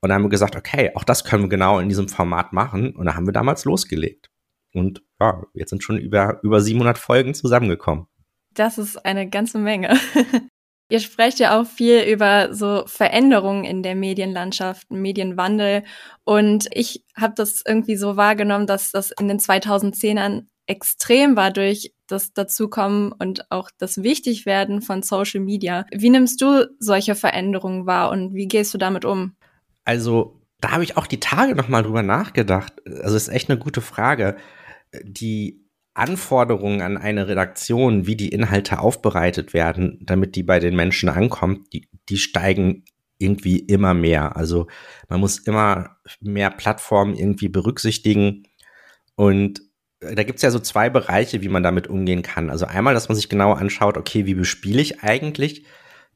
Und 0.00 0.08
dann 0.08 0.16
haben 0.16 0.24
wir 0.24 0.30
gesagt, 0.30 0.56
okay, 0.56 0.90
auch 0.94 1.04
das 1.04 1.24
können 1.24 1.44
wir 1.44 1.48
genau 1.48 1.78
in 1.78 1.88
diesem 1.88 2.08
Format 2.08 2.52
machen. 2.52 2.96
Und 2.96 3.06
da 3.06 3.14
haben 3.14 3.26
wir 3.26 3.32
damals 3.32 3.64
losgelegt. 3.64 4.30
Und 4.72 5.02
ja, 5.20 5.42
jetzt 5.52 5.70
sind 5.70 5.84
schon 5.84 5.98
über, 5.98 6.40
über 6.42 6.60
700 6.60 6.98
Folgen 6.98 7.34
zusammengekommen. 7.34 8.06
Das 8.54 8.78
ist 8.78 9.04
eine 9.04 9.28
ganze 9.28 9.58
Menge. 9.58 9.96
Ihr 10.90 11.00
sprecht 11.00 11.38
ja 11.38 11.58
auch 11.58 11.66
viel 11.66 12.02
über 12.02 12.54
so 12.54 12.84
Veränderungen 12.86 13.64
in 13.64 13.82
der 13.82 13.94
Medienlandschaft, 13.94 14.90
Medienwandel. 14.90 15.84
Und 16.24 16.68
ich 16.72 17.04
habe 17.16 17.34
das 17.34 17.62
irgendwie 17.66 17.96
so 17.96 18.16
wahrgenommen, 18.16 18.66
dass 18.66 18.92
das 18.92 19.10
in 19.10 19.28
den 19.28 19.38
2010ern 19.38 20.46
extrem 20.66 21.36
war 21.36 21.50
durch 21.50 21.92
das 22.06 22.32
Dazukommen 22.32 23.12
und 23.12 23.50
auch 23.50 23.70
das 23.78 24.02
Wichtigwerden 24.02 24.82
von 24.82 25.02
Social 25.02 25.40
Media. 25.40 25.86
Wie 25.90 26.10
nimmst 26.10 26.40
du 26.40 26.68
solche 26.78 27.14
Veränderungen 27.14 27.86
wahr 27.86 28.10
und 28.10 28.34
wie 28.34 28.48
gehst 28.48 28.74
du 28.74 28.78
damit 28.78 29.04
um? 29.04 29.36
Also, 29.84 30.40
da 30.60 30.72
habe 30.72 30.84
ich 30.84 30.96
auch 30.96 31.06
die 31.06 31.20
Tage 31.20 31.54
nochmal 31.54 31.82
drüber 31.82 32.02
nachgedacht. 32.02 32.74
Also, 32.86 33.16
es 33.16 33.28
ist 33.28 33.34
echt 33.34 33.50
eine 33.50 33.58
gute 33.58 33.80
Frage. 33.80 34.36
Die 35.02 35.63
Anforderungen 35.94 36.82
an 36.82 36.96
eine 36.96 37.28
Redaktion, 37.28 38.06
wie 38.06 38.16
die 38.16 38.28
Inhalte 38.28 38.80
aufbereitet 38.80 39.54
werden, 39.54 40.00
damit 40.02 40.34
die 40.36 40.42
bei 40.42 40.58
den 40.58 40.74
Menschen 40.74 41.08
ankommt, 41.08 41.72
die, 41.72 41.88
die 42.08 42.18
steigen 42.18 42.84
irgendwie 43.18 43.58
immer 43.58 43.94
mehr. 43.94 44.36
Also 44.36 44.66
man 45.08 45.20
muss 45.20 45.38
immer 45.38 45.96
mehr 46.20 46.50
Plattformen 46.50 47.14
irgendwie 47.14 47.48
berücksichtigen. 47.48 48.44
Und 49.14 49.62
da 50.00 50.22
gibt 50.24 50.36
es 50.36 50.42
ja 50.42 50.50
so 50.50 50.58
zwei 50.58 50.90
Bereiche, 50.90 51.42
wie 51.42 51.48
man 51.48 51.62
damit 51.62 51.86
umgehen 51.86 52.22
kann. 52.22 52.50
Also 52.50 52.66
einmal, 52.66 52.94
dass 52.94 53.08
man 53.08 53.16
sich 53.16 53.28
genau 53.28 53.52
anschaut, 53.52 53.96
okay, 53.96 54.26
wie 54.26 54.34
bespiele 54.34 54.82
ich 54.82 55.02
eigentlich 55.02 55.64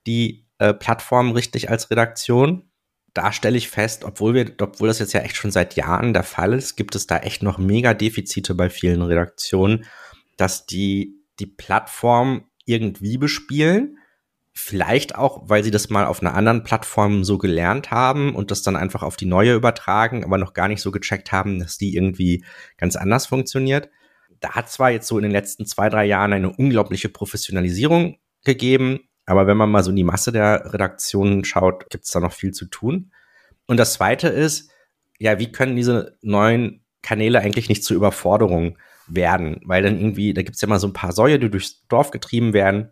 die 0.07 0.47
äh, 0.59 0.75
Plattform 0.75 1.31
richtig 1.31 1.71
als 1.71 1.91
Redaktion? 1.91 2.68
Da 3.15 3.33
stelle 3.33 3.57
ich 3.57 3.69
fest, 3.69 4.05
obwohl 4.05 4.35
wir, 4.35 4.53
obwohl 4.61 4.89
das 4.89 4.99
jetzt 4.99 5.13
ja 5.13 5.21
echt 5.21 5.37
schon 5.37 5.51
seit 5.51 5.77
Jahren 5.77 6.13
der 6.13 6.23
Fall 6.23 6.53
ist, 6.53 6.77
gibt 6.77 6.95
es 6.95 7.07
da 7.07 7.19
echt 7.19 7.43
noch 7.43 7.59
mega 7.59 7.95
Defizite 7.95 8.55
bei 8.55 8.71
vielen 8.71 9.03
Redaktionen, 9.03 9.85
dass 10.37 10.67
die 10.67 11.15
die 11.39 11.47
Plattform 11.47 12.45
irgendwie 12.65 13.19
bespielen, 13.19 13.99
Vielleicht 14.61 15.15
auch, 15.15 15.49
weil 15.49 15.63
sie 15.63 15.71
das 15.71 15.89
mal 15.89 16.05
auf 16.05 16.21
einer 16.21 16.35
anderen 16.35 16.65
Plattform 16.65 17.23
so 17.23 17.39
gelernt 17.39 17.93
haben 17.93 18.35
und 18.35 18.51
das 18.51 18.61
dann 18.63 18.75
einfach 18.75 19.05
auf 19.05 19.17
die 19.17 19.25
neue 19.25 19.55
übertragen, 19.55 20.25
aber 20.25 20.37
noch 20.37 20.53
gar 20.53 20.67
nicht 20.67 20.83
so 20.83 20.91
gecheckt 20.91 21.31
haben, 21.31 21.61
dass 21.61 21.79
die 21.79 21.95
irgendwie 21.95 22.45
ganz 22.77 22.97
anders 22.97 23.27
funktioniert. 23.27 23.89
Da 24.41 24.57
hat 24.57 24.69
zwar 24.69 24.91
jetzt 24.91 25.07
so 25.07 25.17
in 25.17 25.23
den 25.23 25.31
letzten 25.31 25.65
zwei, 25.65 25.89
drei 25.89 26.07
Jahren 26.07 26.33
eine 26.33 26.51
unglaubliche 26.51 27.09
Professionalisierung 27.09 28.19
gegeben, 28.45 29.08
aber 29.29 29.47
wenn 29.47 29.57
man 29.57 29.71
mal 29.71 29.83
so 29.83 29.91
in 29.91 29.97
die 29.97 30.05
Masse 30.05 30.33
der 30.33 30.73
Redaktionen 30.73 31.45
schaut, 31.45 31.91
gibt 31.91 32.05
es 32.05 32.11
da 32.11 32.21
noch 32.21 32.33
viel 32.33 32.53
zu 32.53 32.67
tun. 32.67 33.13
Und 33.67 33.77
das 33.77 33.95
Zweite 33.95 34.29
ist, 34.29 34.71
ja, 35.19 35.39
wie 35.39 35.53
können 35.53 35.77
diese 35.77 36.17
neuen 36.23 36.85
Kanäle 37.03 37.41
eigentlich 37.41 37.69
nicht 37.69 37.85
zur 37.85 37.97
Überforderung 37.97 38.79
werden? 39.07 39.61
Weil 39.65 39.83
dann 39.83 39.99
irgendwie, 39.99 40.35
da 40.35 40.43
gibt 40.43 40.57
es 40.57 40.63
ja 40.63 40.69
mal 40.69 40.81
so 40.81 40.87
ein 40.87 40.93
paar 40.93 41.13
Säue, 41.13 41.39
die 41.39 41.51
durchs 41.51 41.87
Dorf 41.89 42.11
getrieben 42.11 42.53
werden 42.53 42.91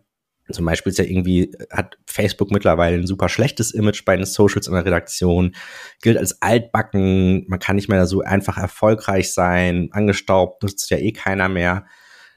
zum 0.49 0.65
Beispiel 0.65 0.91
ist 0.91 0.99
ja 0.99 1.05
irgendwie, 1.05 1.51
hat 1.71 1.97
Facebook 2.05 2.51
mittlerweile 2.51 2.97
ein 2.97 3.07
super 3.07 3.29
schlechtes 3.29 3.71
Image 3.71 4.05
bei 4.05 4.15
den 4.15 4.25
Socials 4.25 4.67
in 4.67 4.73
der 4.73 4.85
Redaktion, 4.85 5.55
gilt 6.01 6.17
als 6.17 6.41
altbacken, 6.41 7.45
man 7.47 7.59
kann 7.59 7.75
nicht 7.75 7.89
mehr 7.89 8.05
so 8.07 8.21
einfach 8.21 8.57
erfolgreich 8.57 9.33
sein, 9.33 9.89
angestaubt, 9.91 10.63
nutzt 10.63 10.89
ja 10.89 10.97
eh 10.97 11.11
keiner 11.11 11.49
mehr. 11.49 11.85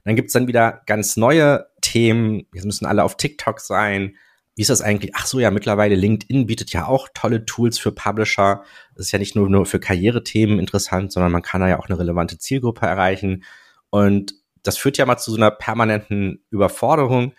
Dann 0.04 0.16
gibt's 0.16 0.32
dann 0.32 0.48
wieder 0.48 0.82
ganz 0.86 1.16
neue 1.16 1.66
Themen, 1.80 2.46
jetzt 2.54 2.64
müssen 2.64 2.86
alle 2.86 3.04
auf 3.04 3.16
TikTok 3.16 3.60
sein. 3.60 4.16
Wie 4.56 4.62
ist 4.62 4.70
das 4.70 4.82
eigentlich? 4.82 5.12
Ach 5.14 5.26
so, 5.26 5.40
ja, 5.40 5.50
mittlerweile 5.50 5.94
LinkedIn 5.94 6.46
bietet 6.46 6.72
ja 6.72 6.86
auch 6.86 7.08
tolle 7.14 7.44
Tools 7.46 7.78
für 7.78 7.92
Publisher. 7.92 8.64
Das 8.94 9.06
ist 9.06 9.12
ja 9.12 9.18
nicht 9.18 9.36
nur, 9.36 9.48
nur 9.48 9.66
für 9.66 9.80
Karrierethemen 9.80 10.58
interessant, 10.58 11.12
sondern 11.12 11.32
man 11.32 11.42
kann 11.42 11.60
da 11.60 11.68
ja 11.68 11.78
auch 11.78 11.88
eine 11.88 11.98
relevante 11.98 12.38
Zielgruppe 12.38 12.86
erreichen. 12.86 13.44
Und 13.90 14.34
das 14.62 14.76
führt 14.76 14.98
ja 14.98 15.06
mal 15.06 15.18
zu 15.18 15.30
so 15.30 15.36
einer 15.36 15.50
permanenten 15.50 16.44
Überforderung 16.50 17.32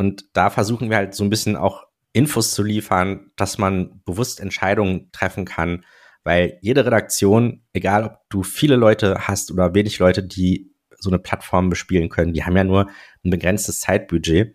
und 0.00 0.24
da 0.32 0.48
versuchen 0.48 0.88
wir 0.88 0.96
halt 0.96 1.14
so 1.14 1.24
ein 1.24 1.28
bisschen 1.28 1.56
auch 1.56 1.84
Infos 2.14 2.52
zu 2.52 2.62
liefern, 2.62 3.32
dass 3.36 3.58
man 3.58 4.00
bewusst 4.06 4.40
Entscheidungen 4.40 5.10
treffen 5.12 5.44
kann, 5.44 5.84
weil 6.24 6.58
jede 6.62 6.86
Redaktion, 6.86 7.64
egal 7.74 8.04
ob 8.04 8.18
du 8.30 8.42
viele 8.42 8.76
Leute 8.76 9.28
hast 9.28 9.52
oder 9.52 9.74
wenig 9.74 9.98
Leute, 9.98 10.22
die 10.22 10.69
so 11.00 11.10
eine 11.10 11.18
Plattform 11.18 11.70
bespielen 11.70 12.08
können, 12.08 12.32
die 12.32 12.44
haben 12.44 12.56
ja 12.56 12.64
nur 12.64 12.88
ein 13.24 13.30
begrenztes 13.30 13.80
Zeitbudget, 13.80 14.54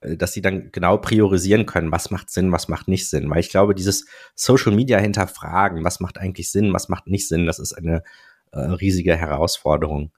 äh, 0.00 0.16
dass 0.16 0.32
sie 0.32 0.42
dann 0.42 0.70
genau 0.70 0.98
priorisieren 0.98 1.66
können, 1.66 1.92
was 1.92 2.10
macht 2.10 2.30
Sinn, 2.30 2.52
was 2.52 2.68
macht 2.68 2.88
nicht 2.88 3.08
Sinn. 3.08 3.28
Weil 3.30 3.40
ich 3.40 3.50
glaube, 3.50 3.74
dieses 3.74 4.06
Social 4.34 4.72
Media 4.72 4.98
hinterfragen, 4.98 5.84
was 5.84 6.00
macht 6.00 6.18
eigentlich 6.18 6.50
Sinn, 6.50 6.72
was 6.72 6.88
macht 6.88 7.06
nicht 7.06 7.28
Sinn, 7.28 7.46
das 7.46 7.58
ist 7.58 7.72
eine 7.72 8.02
äh, 8.52 8.60
riesige 8.60 9.16
Herausforderung. 9.16 10.12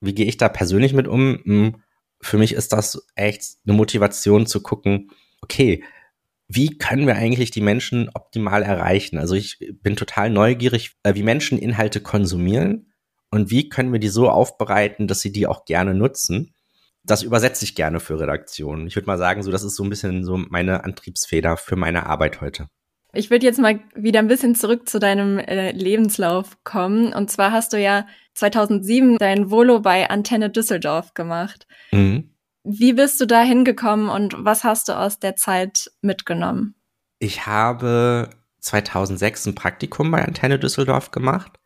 Wie 0.00 0.14
gehe 0.14 0.26
ich 0.26 0.36
da 0.36 0.48
persönlich 0.48 0.92
mit 0.92 1.08
um? 1.08 1.40
Hm, 1.44 1.82
für 2.20 2.38
mich 2.38 2.52
ist 2.54 2.72
das 2.72 3.06
echt 3.14 3.58
eine 3.66 3.76
Motivation 3.76 4.46
zu 4.46 4.62
gucken, 4.62 5.10
okay, 5.42 5.84
wie 6.48 6.78
können 6.78 7.06
wir 7.06 7.16
eigentlich 7.16 7.50
die 7.50 7.60
Menschen 7.60 8.08
optimal 8.14 8.62
erreichen? 8.62 9.18
Also 9.18 9.34
ich 9.34 9.58
bin 9.82 9.96
total 9.96 10.30
neugierig, 10.30 10.96
äh, 11.02 11.14
wie 11.14 11.22
Menschen 11.22 11.58
Inhalte 11.58 12.00
konsumieren 12.00 12.92
und 13.36 13.50
wie 13.50 13.68
können 13.68 13.92
wir 13.92 14.00
die 14.00 14.08
so 14.08 14.28
aufbereiten, 14.28 15.06
dass 15.06 15.20
sie 15.20 15.30
die 15.30 15.46
auch 15.46 15.64
gerne 15.64 15.94
nutzen. 15.94 16.54
Das 17.04 17.22
übersetze 17.22 17.64
ich 17.64 17.76
gerne 17.76 18.00
für 18.00 18.18
Redaktionen. 18.18 18.86
Ich 18.88 18.96
würde 18.96 19.06
mal 19.06 19.18
sagen, 19.18 19.42
so 19.42 19.52
das 19.52 19.62
ist 19.62 19.76
so 19.76 19.84
ein 19.84 19.90
bisschen 19.90 20.24
so 20.24 20.36
meine 20.36 20.82
Antriebsfeder 20.82 21.56
für 21.56 21.76
meine 21.76 22.06
Arbeit 22.06 22.40
heute. 22.40 22.68
Ich 23.12 23.30
würde 23.30 23.46
jetzt 23.46 23.58
mal 23.58 23.80
wieder 23.94 24.18
ein 24.18 24.26
bisschen 24.26 24.54
zurück 24.54 24.88
zu 24.88 24.98
deinem 24.98 25.38
äh, 25.38 25.70
Lebenslauf 25.70 26.58
kommen. 26.64 27.12
Und 27.12 27.30
zwar 27.30 27.52
hast 27.52 27.72
du 27.72 27.80
ja 27.80 28.06
2007 28.34 29.18
dein 29.18 29.50
Volo 29.50 29.80
bei 29.80 30.10
Antenne 30.10 30.50
Düsseldorf 30.50 31.14
gemacht. 31.14 31.66
Mhm. 31.92 32.30
Wie 32.64 32.92
bist 32.92 33.20
du 33.20 33.26
da 33.26 33.42
hingekommen 33.42 34.08
und 34.08 34.34
was 34.38 34.64
hast 34.64 34.88
du 34.88 34.98
aus 34.98 35.20
der 35.20 35.36
Zeit 35.36 35.90
mitgenommen? 36.00 36.74
Ich 37.18 37.46
habe 37.46 38.30
2006 38.60 39.46
ein 39.46 39.54
Praktikum 39.54 40.10
bei 40.10 40.24
Antenne 40.24 40.58
Düsseldorf 40.58 41.12
gemacht. 41.12 41.60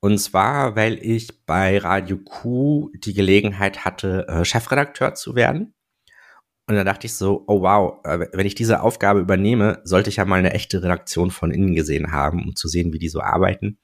Und 0.00 0.18
zwar, 0.18 0.76
weil 0.76 0.98
ich 1.04 1.44
bei 1.44 1.78
Radio 1.78 2.16
Q 2.18 2.90
die 2.94 3.12
Gelegenheit 3.12 3.84
hatte, 3.84 4.26
äh, 4.28 4.44
Chefredakteur 4.44 5.14
zu 5.14 5.34
werden. 5.34 5.74
Und 6.66 6.76
da 6.76 6.84
dachte 6.84 7.06
ich 7.06 7.14
so, 7.14 7.44
oh 7.48 7.62
wow, 7.62 7.98
äh, 8.04 8.28
wenn 8.32 8.46
ich 8.46 8.54
diese 8.54 8.80
Aufgabe 8.80 9.20
übernehme, 9.20 9.80
sollte 9.84 10.08
ich 10.08 10.16
ja 10.16 10.24
mal 10.24 10.38
eine 10.38 10.52
echte 10.54 10.82
Redaktion 10.82 11.30
von 11.30 11.50
innen 11.50 11.74
gesehen 11.74 12.12
haben, 12.12 12.44
um 12.44 12.56
zu 12.56 12.68
sehen, 12.68 12.92
wie 12.92 12.98
die 12.98 13.08
so 13.08 13.20
arbeiten. 13.20 13.78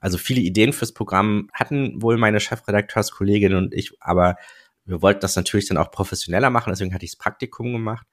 Also 0.00 0.18
viele 0.18 0.40
Ideen 0.40 0.72
fürs 0.72 0.92
Programm 0.92 1.48
hatten 1.52 2.02
wohl 2.02 2.18
meine 2.18 2.40
Chefredakteurskollegin 2.40 3.54
und 3.54 3.72
ich, 3.72 3.92
aber 4.00 4.36
wir 4.84 5.02
wollten 5.02 5.20
das 5.20 5.36
natürlich 5.36 5.68
dann 5.68 5.78
auch 5.78 5.90
professioneller 5.90 6.50
machen, 6.50 6.70
deswegen 6.70 6.92
hatte 6.92 7.04
ich 7.04 7.12
das 7.12 7.18
Praktikum 7.18 7.72
gemacht. 7.72 8.06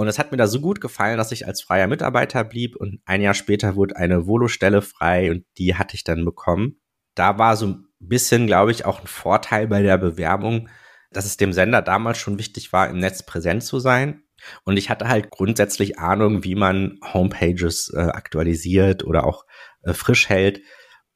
Und 0.00 0.08
es 0.08 0.18
hat 0.18 0.30
mir 0.30 0.38
da 0.38 0.46
so 0.46 0.62
gut 0.62 0.80
gefallen, 0.80 1.18
dass 1.18 1.30
ich 1.30 1.46
als 1.46 1.60
freier 1.60 1.86
Mitarbeiter 1.86 2.42
blieb 2.42 2.74
und 2.74 3.02
ein 3.04 3.20
Jahr 3.20 3.34
später 3.34 3.76
wurde 3.76 3.96
eine 3.96 4.26
Volo-Stelle 4.26 4.80
frei 4.80 5.30
und 5.30 5.44
die 5.58 5.74
hatte 5.74 5.94
ich 5.94 6.04
dann 6.04 6.24
bekommen. 6.24 6.80
Da 7.14 7.36
war 7.36 7.54
so 7.54 7.66
ein 7.66 7.84
bisschen, 7.98 8.46
glaube 8.46 8.70
ich, 8.70 8.86
auch 8.86 9.02
ein 9.02 9.06
Vorteil 9.06 9.66
bei 9.66 9.82
der 9.82 9.98
Bewerbung, 9.98 10.70
dass 11.12 11.26
es 11.26 11.36
dem 11.36 11.52
Sender 11.52 11.82
damals 11.82 12.16
schon 12.16 12.38
wichtig 12.38 12.72
war, 12.72 12.88
im 12.88 12.96
Netz 12.96 13.26
präsent 13.26 13.62
zu 13.62 13.78
sein. 13.78 14.22
Und 14.64 14.78
ich 14.78 14.88
hatte 14.88 15.06
halt 15.06 15.28
grundsätzlich 15.28 15.98
Ahnung, 15.98 16.44
wie 16.44 16.54
man 16.54 16.98
Homepages 17.12 17.92
äh, 17.94 18.00
aktualisiert 18.00 19.04
oder 19.04 19.26
auch 19.26 19.44
äh, 19.82 19.92
frisch 19.92 20.30
hält. 20.30 20.62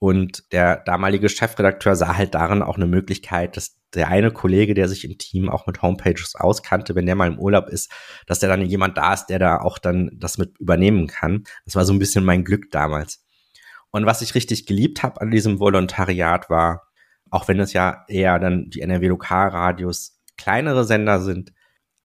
Und 0.04 0.52
der 0.52 0.82
damalige 0.84 1.30
Chefredakteur 1.30 1.96
sah 1.96 2.18
halt 2.18 2.34
darin 2.34 2.60
auch 2.60 2.76
eine 2.76 2.86
Möglichkeit, 2.86 3.56
dass 3.56 3.78
der 3.94 4.08
eine 4.08 4.32
Kollege, 4.32 4.74
der 4.74 4.86
sich 4.86 5.02
im 5.06 5.16
Team 5.16 5.48
auch 5.48 5.66
mit 5.66 5.80
Homepages 5.80 6.34
auskannte, 6.34 6.94
wenn 6.94 7.06
der 7.06 7.14
mal 7.14 7.32
im 7.32 7.38
Urlaub 7.38 7.70
ist, 7.70 7.90
dass 8.26 8.38
der 8.38 8.50
dann 8.50 8.60
jemand 8.60 8.98
da 8.98 9.14
ist, 9.14 9.28
der 9.28 9.38
da 9.38 9.62
auch 9.62 9.78
dann 9.78 10.10
das 10.12 10.36
mit 10.36 10.58
übernehmen 10.58 11.06
kann. 11.06 11.44
Das 11.64 11.74
war 11.74 11.86
so 11.86 11.94
ein 11.94 11.98
bisschen 11.98 12.22
mein 12.22 12.44
Glück 12.44 12.70
damals. 12.70 13.24
Und 13.92 14.04
was 14.04 14.20
ich 14.20 14.34
richtig 14.34 14.66
geliebt 14.66 15.02
habe 15.02 15.22
an 15.22 15.30
diesem 15.30 15.58
Volontariat 15.58 16.50
war, 16.50 16.82
auch 17.30 17.48
wenn 17.48 17.58
es 17.58 17.72
ja 17.72 18.04
eher 18.06 18.38
dann 18.38 18.68
die 18.68 18.82
NRW-Lokalradios 18.82 20.20
kleinere 20.36 20.84
Sender 20.84 21.18
sind. 21.22 21.54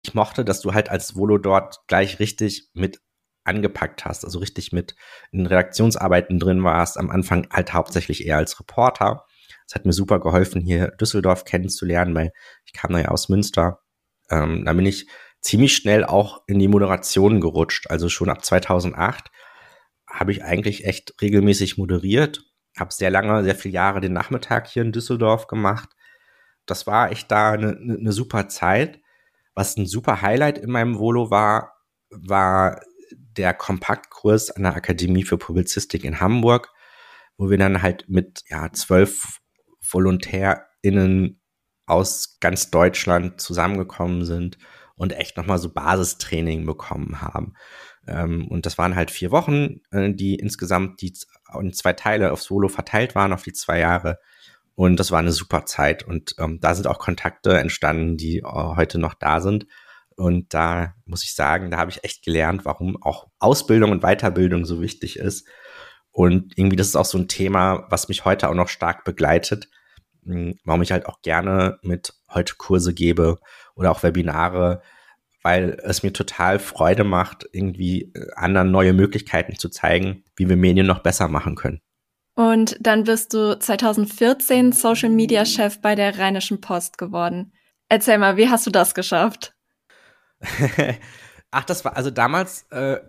Ich 0.05 0.13
mochte, 0.13 0.45
dass 0.45 0.62
du 0.62 0.74
halt 0.74 0.88
als 0.88 1.17
Volo 1.17 1.38
dort 1.38 1.79
gleich 1.88 2.19
richtig 2.19 2.69
mit 2.74 3.01
angepackt 3.43 4.05
hast, 4.05 4.24
also 4.24 4.39
richtig 4.39 4.71
mit 4.71 4.95
in 5.31 5.45
Redaktionsarbeiten 5.45 6.39
drin 6.39 6.63
warst, 6.63 6.98
am 6.98 7.10
Anfang 7.10 7.48
halt 7.51 7.74
hauptsächlich 7.74 8.25
eher 8.25 8.38
als 8.38 8.60
Reporter. 8.60 9.25
Es 9.67 9.75
hat 9.75 9.86
mir 9.86 9.93
super 9.93 10.19
geholfen, 10.19 10.62
hier 10.62 10.88
Düsseldorf 11.00 11.45
kennenzulernen, 11.45 12.13
weil 12.13 12.31
ich 12.65 12.74
kam 12.74 12.93
da 12.93 13.00
ja 13.00 13.07
aus 13.10 13.29
Münster. 13.29 13.79
Ähm, 14.29 14.65
da 14.65 14.74
bin 14.74 14.86
ich 14.86 15.07
ziemlich 15.41 15.75
schnell 15.75 16.03
auch 16.03 16.41
in 16.48 16.60
die 16.60 16.67
Moderation 16.67 17.41
gerutscht. 17.41 17.89
Also 17.89 18.10
schon 18.10 18.29
ab 18.29 18.45
2008 18.45 19.31
habe 20.07 20.31
ich 20.31 20.43
eigentlich 20.43 20.86
echt 20.86 21.15
regelmäßig 21.21 21.77
moderiert 21.77 22.41
habe 22.79 22.93
sehr 22.93 23.10
lange, 23.10 23.43
sehr 23.43 23.55
viele 23.55 23.74
Jahre 23.74 24.01
den 24.01 24.13
Nachmittag 24.13 24.67
hier 24.67 24.83
in 24.83 24.91
Düsseldorf 24.91 25.48
gemacht. 25.48 25.89
Das 26.65 26.88
war 26.88 27.12
echt 27.12 27.31
da 27.31 27.51
eine, 27.51 27.77
eine 27.77 28.12
super 28.12 28.48
Zeit. 28.48 29.00
Was 29.55 29.75
ein 29.77 29.86
super 29.86 30.21
Highlight 30.21 30.57
in 30.57 30.71
meinem 30.71 30.98
Volo 30.98 31.29
war, 31.29 31.74
war 32.10 32.81
der 33.38 33.53
Kompaktkurs 33.53 34.51
an 34.51 34.63
der 34.63 34.75
Akademie 34.75 35.23
für 35.23 35.38
Publizistik 35.38 36.03
in 36.03 36.19
Hamburg, 36.19 36.71
wo 37.38 37.50
wir 37.50 37.57
dann 37.57 37.81
halt 37.81 38.05
mit 38.07 38.43
ja, 38.47 38.71
zwölf 38.71 39.39
VolontärInnen 39.81 41.41
aus 41.85 42.38
ganz 42.39 42.71
Deutschland 42.71 43.41
zusammengekommen 43.41 44.25
sind 44.25 44.57
und 44.95 45.13
echt 45.13 45.38
nochmal 45.38 45.57
so 45.57 45.73
Basistraining 45.73 46.65
bekommen 46.65 47.21
haben. 47.21 47.53
Ähm, 48.07 48.47
und 48.47 48.65
das 48.65 48.77
waren 48.77 48.95
halt 48.95 49.11
vier 49.11 49.31
Wochen, 49.31 49.81
äh, 49.91 50.13
die 50.13 50.35
insgesamt 50.35 51.01
die 51.01 51.13
in 51.59 51.73
zwei 51.73 51.93
Teile 51.93 52.31
aufs 52.31 52.45
Solo 52.45 52.67
verteilt 52.67 53.15
waren, 53.15 53.33
auf 53.33 53.43
die 53.43 53.53
zwei 53.53 53.79
Jahre. 53.79 54.19
Und 54.75 55.00
das 55.00 55.11
war 55.11 55.19
eine 55.19 55.31
super 55.31 55.65
Zeit. 55.65 56.03
Und 56.03 56.35
ähm, 56.39 56.59
da 56.61 56.75
sind 56.75 56.88
auch 56.88 57.00
Kontakte 57.00 57.57
entstanden, 57.57 58.17
die 58.17 58.38
äh, 58.39 58.43
heute 58.43 59.00
noch 59.00 59.13
da 59.13 59.41
sind. 59.41 59.65
Und 60.21 60.53
da 60.53 60.93
muss 61.05 61.23
ich 61.23 61.33
sagen, 61.33 61.71
da 61.71 61.77
habe 61.77 61.89
ich 61.89 62.03
echt 62.03 62.23
gelernt, 62.23 62.63
warum 62.63 63.01
auch 63.01 63.25
Ausbildung 63.39 63.91
und 63.91 64.03
Weiterbildung 64.03 64.65
so 64.65 64.79
wichtig 64.79 65.17
ist. 65.17 65.47
Und 66.11 66.55
irgendwie, 66.55 66.75
das 66.75 66.89
ist 66.89 66.95
auch 66.95 67.05
so 67.05 67.17
ein 67.17 67.27
Thema, 67.27 67.87
was 67.89 68.07
mich 68.07 68.23
heute 68.23 68.47
auch 68.47 68.53
noch 68.53 68.67
stark 68.67 69.03
begleitet, 69.03 69.67
hm, 70.23 70.59
warum 70.63 70.83
ich 70.83 70.91
halt 70.91 71.07
auch 71.07 71.23
gerne 71.23 71.79
mit 71.81 72.13
heute 72.29 72.53
Kurse 72.55 72.93
gebe 72.93 73.39
oder 73.73 73.89
auch 73.89 74.03
Webinare, 74.03 74.83
weil 75.41 75.79
es 75.81 76.03
mir 76.03 76.13
total 76.13 76.59
Freude 76.59 77.03
macht, 77.03 77.47
irgendwie 77.51 78.11
äh, 78.13 78.31
anderen 78.35 78.69
neue 78.69 78.93
Möglichkeiten 78.93 79.57
zu 79.57 79.69
zeigen, 79.69 80.23
wie 80.35 80.47
wir 80.47 80.55
Medien 80.55 80.85
noch 80.85 80.99
besser 80.99 81.29
machen 81.29 81.55
können. 81.55 81.81
Und 82.35 82.77
dann 82.79 83.05
bist 83.05 83.33
du 83.33 83.57
2014 83.57 84.71
Social 84.71 85.09
Media 85.09 85.47
Chef 85.47 85.81
bei 85.81 85.95
der 85.95 86.19
Rheinischen 86.19 86.61
Post 86.61 86.99
geworden. 86.99 87.53
Erzähl 87.89 88.19
mal, 88.19 88.37
wie 88.37 88.49
hast 88.49 88.67
du 88.67 88.69
das 88.69 88.93
geschafft? 88.93 89.55
Ach, 91.51 91.65
das 91.65 91.83
war, 91.86 91.98
also 91.98 92.12
damals 92.12 92.63
äh, 92.71 93.00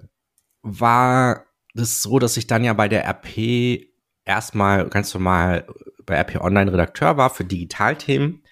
war 0.62 1.46
das 1.74 2.02
so, 2.02 2.18
dass 2.18 2.36
ich 2.36 2.46
dann 2.46 2.64
ja 2.64 2.72
bei 2.72 2.88
der 2.88 3.04
RP 3.06 3.88
erstmal 4.24 4.88
ganz 4.88 5.12
normal 5.14 5.66
bei 6.04 6.16
RP 6.16 6.40
Online 6.40 6.72
Redakteur 6.72 7.16
war 7.16 7.30
für 7.30 7.44
Digitalthemen 7.44 8.42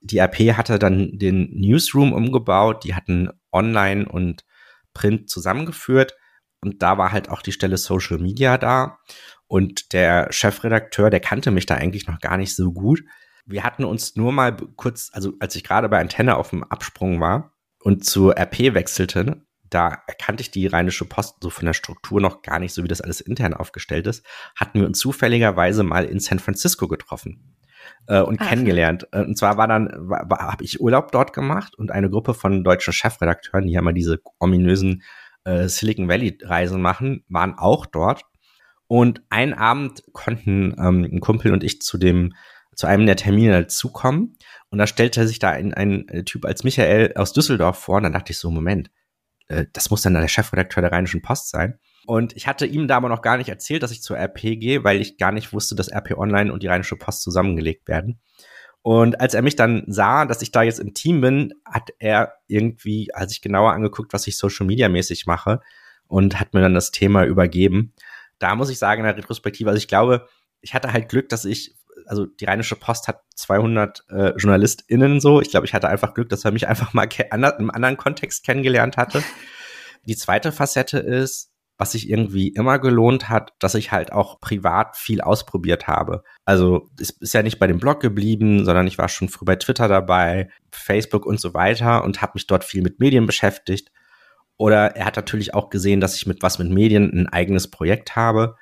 Die 0.00 0.18
RP 0.18 0.56
hatte 0.56 0.78
dann 0.78 1.18
den 1.18 1.50
Newsroom 1.52 2.12
umgebaut, 2.12 2.84
die 2.84 2.94
hatten 2.94 3.30
Online 3.52 4.08
und 4.08 4.44
Print 4.94 5.28
zusammengeführt 5.28 6.14
und 6.62 6.82
da 6.82 6.98
war 6.98 7.12
halt 7.12 7.28
auch 7.30 7.42
die 7.42 7.52
Stelle 7.52 7.76
Social 7.76 8.18
Media 8.18 8.58
da 8.58 8.98
und 9.46 9.92
der 9.92 10.32
Chefredakteur, 10.32 11.10
der 11.10 11.20
kannte 11.20 11.50
mich 11.50 11.66
da 11.66 11.74
eigentlich 11.74 12.06
noch 12.06 12.20
gar 12.20 12.36
nicht 12.36 12.54
so 12.54 12.72
gut. 12.72 13.02
Wir 13.46 13.64
hatten 13.64 13.84
uns 13.84 14.16
nur 14.16 14.32
mal 14.32 14.56
kurz, 14.76 15.10
also 15.12 15.32
als 15.40 15.56
ich 15.56 15.64
gerade 15.64 15.88
bei 15.88 16.00
Antenne 16.00 16.36
auf 16.36 16.50
dem 16.50 16.62
Absprung 16.64 17.20
war 17.20 17.52
und 17.82 18.04
zur 18.04 18.38
RP 18.38 18.74
wechselte, 18.74 19.42
da 19.70 20.02
erkannte 20.06 20.42
ich 20.42 20.50
die 20.50 20.66
Rheinische 20.66 21.04
Post 21.04 21.36
so 21.40 21.50
von 21.50 21.66
der 21.66 21.74
Struktur 21.74 22.20
noch 22.20 22.42
gar 22.42 22.58
nicht, 22.58 22.74
so 22.74 22.82
wie 22.82 22.88
das 22.88 23.00
alles 23.00 23.20
intern 23.20 23.54
aufgestellt 23.54 24.06
ist, 24.06 24.26
hatten 24.56 24.80
wir 24.80 24.86
uns 24.86 24.98
zufälligerweise 24.98 25.82
mal 25.82 26.04
in 26.04 26.18
San 26.18 26.40
Francisco 26.40 26.88
getroffen 26.88 27.56
äh, 28.08 28.20
und 28.20 28.40
Ach. 28.40 28.48
kennengelernt. 28.48 29.06
Äh, 29.12 29.22
und 29.22 29.38
zwar 29.38 29.56
war 29.56 29.68
dann, 29.68 30.10
habe 30.10 30.64
ich 30.64 30.80
Urlaub 30.80 31.12
dort 31.12 31.32
gemacht 31.32 31.76
und 31.76 31.90
eine 31.90 32.10
Gruppe 32.10 32.34
von 32.34 32.64
deutschen 32.64 32.92
Chefredakteuren, 32.92 33.66
die 33.66 33.72
ja 33.72 33.82
mal 33.82 33.94
diese 33.94 34.20
ominösen 34.38 35.02
äh, 35.44 35.68
Silicon 35.68 36.08
Valley 36.08 36.38
Reisen 36.42 36.82
machen, 36.82 37.24
waren 37.28 37.54
auch 37.54 37.86
dort. 37.86 38.24
Und 38.88 39.22
einen 39.30 39.54
Abend 39.54 40.02
konnten 40.12 40.74
ähm, 40.78 41.04
ein 41.04 41.20
Kumpel 41.20 41.52
und 41.52 41.62
ich 41.62 41.80
zu 41.80 41.96
dem 41.96 42.34
zu 42.74 42.86
einem 42.86 43.06
der 43.06 43.16
Termine 43.16 43.62
dazukommen 43.62 44.36
und 44.70 44.78
da 44.78 44.86
stellte 44.86 45.26
sich 45.26 45.38
da 45.38 45.50
ein, 45.50 45.74
ein 45.74 46.24
Typ 46.24 46.44
als 46.44 46.64
Michael 46.64 47.12
aus 47.16 47.32
Düsseldorf 47.32 47.78
vor 47.78 47.96
und 47.96 48.04
dann 48.04 48.12
dachte 48.12 48.32
ich 48.32 48.38
so, 48.38 48.50
Moment, 48.50 48.90
äh, 49.48 49.66
das 49.72 49.90
muss 49.90 50.02
dann 50.02 50.14
der 50.14 50.28
Chefredakteur 50.28 50.80
der 50.80 50.92
Rheinischen 50.92 51.22
Post 51.22 51.50
sein. 51.50 51.78
Und 52.06 52.34
ich 52.36 52.46
hatte 52.46 52.66
ihm 52.66 52.88
da 52.88 52.96
aber 52.96 53.08
noch 53.08 53.22
gar 53.22 53.36
nicht 53.36 53.48
erzählt, 53.48 53.82
dass 53.82 53.90
ich 53.90 54.02
zur 54.02 54.16
RP 54.16 54.40
gehe, 54.58 54.84
weil 54.84 55.00
ich 55.00 55.18
gar 55.18 55.32
nicht 55.32 55.52
wusste, 55.52 55.74
dass 55.74 55.92
RP 55.92 56.16
Online 56.16 56.52
und 56.52 56.62
die 56.62 56.68
Rheinische 56.68 56.96
Post 56.96 57.22
zusammengelegt 57.22 57.88
werden. 57.88 58.20
Und 58.82 59.20
als 59.20 59.34
er 59.34 59.42
mich 59.42 59.56
dann 59.56 59.84
sah, 59.88 60.24
dass 60.24 60.40
ich 60.40 60.52
da 60.52 60.62
jetzt 60.62 60.80
im 60.80 60.94
Team 60.94 61.20
bin, 61.20 61.52
hat 61.66 61.90
er 61.98 62.34
irgendwie, 62.46 63.12
als 63.12 63.32
ich 63.32 63.42
genauer 63.42 63.72
angeguckt, 63.72 64.14
was 64.14 64.26
ich 64.26 64.38
Social 64.38 64.66
Media 64.66 64.88
mäßig 64.88 65.26
mache 65.26 65.60
und 66.06 66.40
hat 66.40 66.54
mir 66.54 66.62
dann 66.62 66.74
das 66.74 66.90
Thema 66.90 67.24
übergeben. 67.24 67.92
Da 68.38 68.54
muss 68.54 68.70
ich 68.70 68.78
sagen, 68.78 69.00
in 69.00 69.06
der 69.06 69.18
Retrospektive, 69.18 69.68
also 69.68 69.78
ich 69.78 69.88
glaube, 69.88 70.26
ich 70.62 70.72
hatte 70.72 70.92
halt 70.92 71.10
Glück, 71.10 71.28
dass 71.28 71.44
ich, 71.44 71.76
also 72.10 72.26
die 72.26 72.44
Rheinische 72.44 72.74
Post 72.74 73.06
hat 73.06 73.22
200 73.36 74.04
äh, 74.10 74.32
JournalistInnen 74.36 75.20
so. 75.20 75.40
Ich 75.40 75.50
glaube, 75.50 75.64
ich 75.64 75.74
hatte 75.74 75.88
einfach 75.88 76.12
Glück, 76.12 76.28
dass 76.28 76.44
er 76.44 76.50
mich 76.50 76.66
einfach 76.66 76.92
mal 76.92 77.04
in 77.04 77.44
einem 77.44 77.70
anderen 77.70 77.96
Kontext 77.96 78.44
kennengelernt 78.44 78.96
hatte. 78.96 79.22
Die 80.06 80.16
zweite 80.16 80.50
Facette 80.50 80.98
ist, 80.98 81.52
was 81.78 81.92
sich 81.92 82.10
irgendwie 82.10 82.48
immer 82.48 82.80
gelohnt 82.80 83.28
hat, 83.28 83.52
dass 83.60 83.76
ich 83.76 83.92
halt 83.92 84.12
auch 84.12 84.40
privat 84.40 84.96
viel 84.96 85.20
ausprobiert 85.20 85.86
habe. 85.86 86.24
Also 86.44 86.90
es 86.98 87.10
ist 87.10 87.32
ja 87.32 87.44
nicht 87.44 87.60
bei 87.60 87.68
dem 87.68 87.78
Blog 87.78 88.00
geblieben, 88.00 88.64
sondern 88.64 88.88
ich 88.88 88.98
war 88.98 89.08
schon 89.08 89.28
früh 89.28 89.44
bei 89.44 89.54
Twitter 89.54 89.86
dabei, 89.86 90.50
Facebook 90.72 91.26
und 91.26 91.38
so 91.40 91.54
weiter 91.54 92.02
und 92.02 92.22
habe 92.22 92.32
mich 92.34 92.48
dort 92.48 92.64
viel 92.64 92.82
mit 92.82 92.98
Medien 92.98 93.24
beschäftigt. 93.24 93.92
Oder 94.56 94.96
er 94.96 95.04
hat 95.04 95.14
natürlich 95.14 95.54
auch 95.54 95.70
gesehen, 95.70 96.00
dass 96.00 96.16
ich 96.16 96.26
mit 96.26 96.42
was 96.42 96.58
mit 96.58 96.70
Medien 96.70 97.08
ein 97.14 97.28
eigenes 97.28 97.70
Projekt 97.70 98.16
habe 98.16 98.56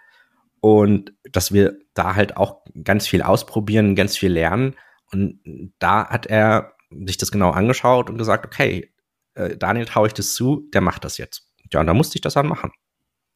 und 0.61 1.13
dass 1.31 1.53
wir 1.53 1.79
da 1.95 2.15
halt 2.15 2.37
auch 2.37 2.65
ganz 2.85 3.07
viel 3.07 3.23
ausprobieren, 3.23 3.95
ganz 3.95 4.17
viel 4.17 4.33
lernen. 4.33 4.77
Und 5.13 5.73
da 5.79 6.09
hat 6.09 6.27
er 6.27 6.75
sich 6.91 7.17
das 7.17 7.31
genau 7.31 7.51
angeschaut 7.51 8.11
und 8.11 8.19
gesagt, 8.19 8.47
okay, 8.47 8.93
äh, 9.35 9.57
Daniel 9.57 9.87
traue 9.87 10.09
ich 10.09 10.15
das 10.15 10.35
zu, 10.35 10.69
der 10.73 10.81
macht 10.81 11.05
das 11.05 11.19
jetzt. 11.19 11.51
Ja, 11.73 11.81
und 11.81 11.87
da 11.87 11.95
musste 11.95 12.17
ich 12.17 12.23
das 12.23 12.35
dann 12.35 12.47
machen. 12.47 12.73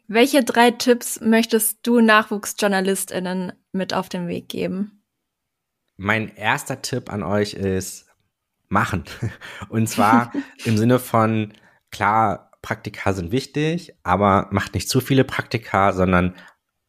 Welche 0.08 0.42
drei 0.44 0.70
Tipps 0.70 1.20
möchtest 1.20 1.86
du 1.86 2.00
NachwuchsjournalistInnen 2.00 3.52
mit 3.72 3.94
auf 3.94 4.08
den 4.08 4.28
Weg 4.28 4.48
geben? 4.48 5.02
Mein 5.96 6.34
erster 6.34 6.82
Tipp 6.82 7.12
an 7.12 7.22
euch 7.22 7.54
ist 7.54 8.06
machen. 8.68 9.04
Und 9.68 9.88
zwar 9.88 10.32
im 10.64 10.76
Sinne 10.76 10.98
von, 10.98 11.52
klar, 11.90 12.50
Praktika 12.62 13.12
sind 13.12 13.32
wichtig, 13.32 13.94
aber 14.02 14.48
macht 14.50 14.74
nicht 14.74 14.88
zu 14.88 15.00
viele 15.00 15.24
Praktika, 15.24 15.92
sondern 15.92 16.34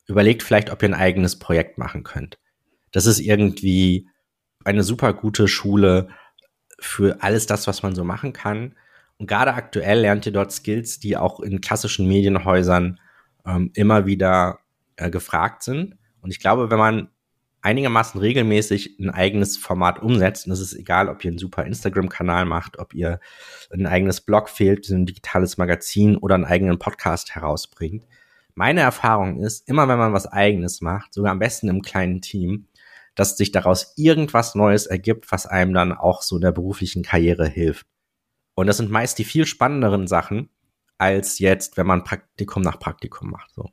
überlegt 0.07 0.43
vielleicht, 0.43 0.69
ob 0.71 0.81
ihr 0.83 0.89
ein 0.89 0.93
eigenes 0.93 1.39
Projekt 1.39 1.77
machen 1.77 2.03
könnt. 2.03 2.37
Das 2.91 3.05
ist 3.05 3.19
irgendwie 3.19 4.07
eine 4.63 4.83
super 4.83 5.13
gute 5.13 5.47
Schule 5.47 6.09
für 6.79 7.21
alles 7.21 7.45
das, 7.47 7.67
was 7.67 7.83
man 7.83 7.95
so 7.95 8.03
machen 8.03 8.33
kann. 8.33 8.75
Und 9.17 9.27
gerade 9.27 9.53
aktuell 9.53 10.01
lernt 10.01 10.25
ihr 10.25 10.31
dort 10.31 10.51
Skills, 10.51 10.99
die 10.99 11.17
auch 11.17 11.39
in 11.39 11.61
klassischen 11.61 12.07
Medienhäusern 12.07 12.99
ähm, 13.45 13.71
immer 13.73 14.05
wieder 14.05 14.59
äh, 14.95 15.09
gefragt 15.09 15.63
sind. 15.63 15.97
Und 16.21 16.31
ich 16.31 16.39
glaube, 16.39 16.69
wenn 16.69 16.79
man 16.79 17.09
einigermaßen 17.61 18.19
regelmäßig 18.19 18.99
ein 18.99 19.09
eigenes 19.09 19.57
Format 19.57 20.01
umsetzt, 20.01 20.45
und 20.45 20.51
es 20.51 20.59
ist 20.59 20.73
egal, 20.73 21.07
ob 21.07 21.23
ihr 21.23 21.31
einen 21.31 21.37
super 21.37 21.65
Instagram-Kanal 21.65 22.45
macht, 22.45 22.77
ob 22.77 22.93
ihr 22.93 23.19
ein 23.71 23.87
eigenes 23.87 24.21
Blog 24.21 24.49
fehlt, 24.49 24.89
ein 24.89 25.05
digitales 25.05 25.57
Magazin 25.57 26.17
oder 26.17 26.35
einen 26.35 26.45
eigenen 26.45 26.77
Podcast 26.77 27.35
herausbringt. 27.35 28.05
Meine 28.55 28.81
Erfahrung 28.81 29.41
ist, 29.41 29.67
immer 29.67 29.87
wenn 29.87 29.97
man 29.97 30.13
was 30.13 30.27
eigenes 30.27 30.81
macht, 30.81 31.13
sogar 31.13 31.31
am 31.31 31.39
besten 31.39 31.69
im 31.69 31.81
kleinen 31.81 32.21
Team, 32.21 32.67
dass 33.15 33.37
sich 33.37 33.51
daraus 33.51 33.93
irgendwas 33.95 34.55
Neues 34.55 34.85
ergibt, 34.85 35.31
was 35.31 35.45
einem 35.45 35.73
dann 35.73 35.91
auch 35.91 36.21
so 36.21 36.35
in 36.35 36.41
der 36.41 36.51
beruflichen 36.51 37.03
Karriere 37.03 37.47
hilft. 37.47 37.85
Und 38.55 38.67
das 38.67 38.77
sind 38.77 38.91
meist 38.91 39.17
die 39.17 39.23
viel 39.23 39.45
spannenderen 39.45 40.07
Sachen, 40.07 40.49
als 40.97 41.39
jetzt, 41.39 41.77
wenn 41.77 41.87
man 41.87 42.03
Praktikum 42.03 42.61
nach 42.61 42.79
Praktikum 42.79 43.31
macht. 43.31 43.51
So. 43.53 43.69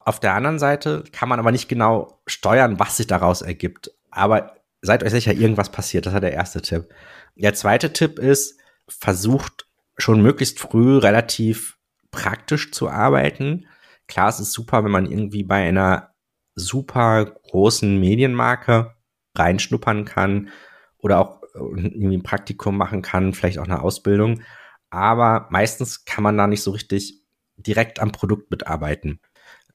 Auf 0.00 0.20
der 0.20 0.34
anderen 0.34 0.58
Seite 0.58 1.04
kann 1.12 1.28
man 1.28 1.38
aber 1.38 1.52
nicht 1.52 1.68
genau 1.68 2.20
steuern, 2.26 2.78
was 2.78 2.96
sich 2.96 3.06
daraus 3.06 3.42
ergibt. 3.42 3.90
Aber 4.10 4.54
seid 4.82 5.02
euch 5.02 5.10
sicher, 5.10 5.32
irgendwas 5.32 5.70
passiert. 5.70 6.06
Das 6.06 6.12
war 6.12 6.20
der 6.20 6.32
erste 6.32 6.62
Tipp. 6.62 6.88
Der 7.36 7.54
zweite 7.54 7.92
Tipp 7.92 8.18
ist, 8.18 8.58
versucht 8.86 9.66
schon 9.96 10.22
möglichst 10.22 10.60
früh 10.60 10.98
relativ 10.98 11.78
praktisch 12.10 12.70
zu 12.72 12.88
arbeiten. 12.88 13.66
Klar, 14.06 14.28
es 14.28 14.40
ist 14.40 14.52
super, 14.52 14.84
wenn 14.84 14.90
man 14.90 15.10
irgendwie 15.10 15.44
bei 15.44 15.66
einer 15.68 16.14
super 16.54 17.24
großen 17.24 17.98
Medienmarke 17.98 18.94
reinschnuppern 19.36 20.04
kann 20.04 20.50
oder 20.98 21.20
auch 21.20 21.42
irgendwie 21.54 22.16
ein 22.16 22.22
Praktikum 22.22 22.76
machen 22.76 23.02
kann, 23.02 23.32
vielleicht 23.34 23.58
auch 23.58 23.64
eine 23.64 23.82
Ausbildung 23.82 24.40
aber 24.94 25.48
meistens 25.50 26.04
kann 26.04 26.22
man 26.22 26.38
da 26.38 26.46
nicht 26.46 26.62
so 26.62 26.70
richtig 26.70 27.20
direkt 27.56 27.98
am 27.98 28.12
Produkt 28.12 28.52
mitarbeiten. 28.52 29.18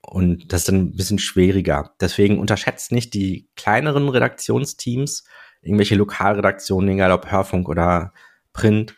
Und 0.02 0.54
das 0.54 0.62
ist 0.62 0.70
dann 0.70 0.76
ein 0.76 0.96
bisschen 0.96 1.20
schwieriger. 1.20 1.94
Deswegen 2.00 2.40
unterschätzt 2.40 2.94
nicht 2.94 3.14
die 3.14 3.50
kleineren 3.58 4.08
Redaktionsteams, 4.08 5.26
irgendwelche 5.62 5.96
Lokalredaktionen, 5.96 6.92
egal 6.92 7.12
ob 7.12 7.30
Hörfunk 7.30 7.68
oder 7.68 8.14
Print 8.54 8.96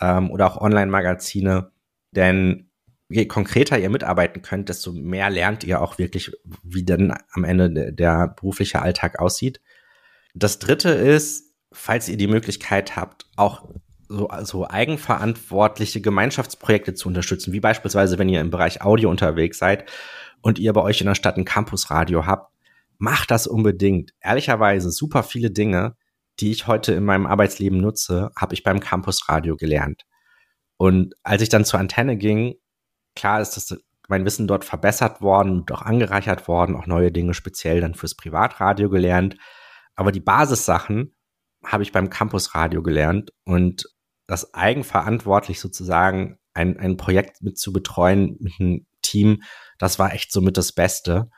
ähm, 0.00 0.30
oder 0.30 0.46
auch 0.46 0.60
Online-Magazine. 0.60 1.72
Denn 2.12 2.70
je 3.08 3.26
konkreter 3.26 3.78
ihr 3.78 3.90
mitarbeiten 3.90 4.42
könnt, 4.42 4.68
desto 4.68 4.92
mehr 4.92 5.30
lernt 5.30 5.64
ihr 5.64 5.80
auch 5.80 5.98
wirklich, 5.98 6.32
wie 6.62 6.84
dann 6.84 7.16
am 7.32 7.44
Ende 7.44 7.70
der, 7.70 7.92
der 7.92 8.28
berufliche 8.28 8.82
Alltag 8.82 9.18
aussieht. 9.18 9.60
Das 10.34 10.58
dritte 10.58 10.90
ist, 10.90 11.54
falls 11.72 12.08
ihr 12.08 12.16
die 12.16 12.26
Möglichkeit 12.26 12.96
habt, 12.96 13.26
auch 13.36 13.68
so 14.08 14.28
also 14.28 14.68
eigenverantwortliche 14.68 16.00
Gemeinschaftsprojekte 16.00 16.94
zu 16.94 17.08
unterstützen, 17.08 17.52
wie 17.52 17.60
beispielsweise, 17.60 18.18
wenn 18.18 18.28
ihr 18.28 18.40
im 18.40 18.50
Bereich 18.50 18.82
Audio 18.82 19.10
unterwegs 19.10 19.58
seid 19.58 19.90
und 20.40 20.58
ihr 20.58 20.72
bei 20.72 20.82
euch 20.82 21.00
in 21.00 21.06
der 21.06 21.14
Stadt 21.14 21.36
ein 21.36 21.44
Campusradio 21.44 22.26
habt, 22.26 22.52
macht 22.98 23.30
das 23.30 23.46
unbedingt. 23.46 24.12
Ehrlicherweise 24.20 24.90
super 24.90 25.22
viele 25.22 25.50
Dinge, 25.50 25.96
die 26.40 26.50
ich 26.50 26.66
heute 26.66 26.92
in 26.92 27.04
meinem 27.04 27.26
Arbeitsleben 27.26 27.80
nutze, 27.80 28.30
habe 28.36 28.54
ich 28.54 28.62
beim 28.62 28.80
Campusradio 28.80 29.56
gelernt. 29.56 30.04
Und 30.76 31.14
als 31.22 31.42
ich 31.42 31.48
dann 31.48 31.64
zur 31.64 31.80
Antenne 31.80 32.16
ging, 32.16 32.54
klar 33.14 33.40
ist 33.40 33.56
das 33.56 33.76
mein 34.08 34.24
Wissen 34.24 34.46
dort 34.46 34.64
verbessert 34.64 35.22
worden 35.22 35.50
und 35.52 35.72
auch 35.72 35.82
angereichert 35.82 36.46
worden, 36.46 36.76
auch 36.76 36.86
neue 36.86 37.10
Dinge 37.10 37.34
speziell 37.34 37.80
dann 37.80 37.94
fürs 37.94 38.14
Privatradio 38.14 38.90
gelernt. 38.90 39.36
Aber 39.94 40.12
die 40.12 40.20
Basissachen 40.20 41.14
habe 41.64 41.82
ich 41.82 41.92
beim 41.92 42.10
Campusradio 42.10 42.82
gelernt 42.82 43.32
und 43.44 43.86
das 44.26 44.54
eigenverantwortlich 44.54 45.60
sozusagen 45.60 46.38
ein, 46.52 46.78
ein 46.78 46.96
Projekt 46.96 47.42
mit 47.42 47.58
zu 47.58 47.72
betreuen 47.72 48.36
mit 48.40 48.52
einem 48.60 48.86
Team, 49.02 49.42
das 49.78 49.98
war 49.98 50.12
echt 50.14 50.32
somit 50.32 50.56
das 50.56 50.72
Beste. 50.72 51.30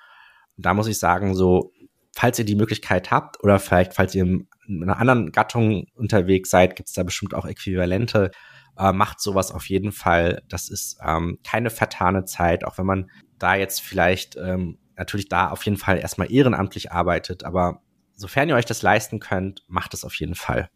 Da 0.56 0.74
muss 0.74 0.86
ich 0.86 0.98
sagen, 0.98 1.34
so, 1.34 1.72
falls 2.14 2.38
ihr 2.38 2.44
die 2.44 2.54
Möglichkeit 2.54 3.10
habt 3.10 3.42
oder 3.42 3.58
vielleicht, 3.58 3.94
falls 3.94 4.14
ihr 4.14 4.24
in 4.24 4.48
einer 4.68 4.98
anderen 4.98 5.32
Gattung 5.32 5.86
unterwegs 5.94 6.50
seid, 6.50 6.76
gibt 6.76 6.88
es 6.88 6.94
da 6.94 7.02
bestimmt 7.02 7.34
auch 7.34 7.46
Äquivalente. 7.46 8.30
Äh, 8.78 8.92
macht 8.92 9.20
sowas 9.20 9.52
auf 9.52 9.68
jeden 9.68 9.92
Fall. 9.92 10.42
Das 10.48 10.68
ist 10.68 10.98
ähm, 11.04 11.38
keine 11.44 11.70
vertane 11.70 12.24
Zeit, 12.24 12.64
auch 12.64 12.78
wenn 12.78 12.86
man 12.86 13.10
da 13.38 13.54
jetzt 13.54 13.80
vielleicht 13.80 14.36
ähm, 14.36 14.78
natürlich 14.96 15.28
da 15.28 15.50
auf 15.50 15.64
jeden 15.64 15.76
Fall 15.76 15.98
erstmal 15.98 16.30
ehrenamtlich 16.32 16.92
arbeitet, 16.92 17.44
aber 17.44 17.82
sofern 18.14 18.48
ihr 18.48 18.56
euch 18.56 18.64
das 18.64 18.82
leisten 18.82 19.20
könnt, 19.20 19.62
macht 19.68 19.94
es 19.94 20.04
auf 20.04 20.14
jeden 20.14 20.34
Fall. 20.34 20.68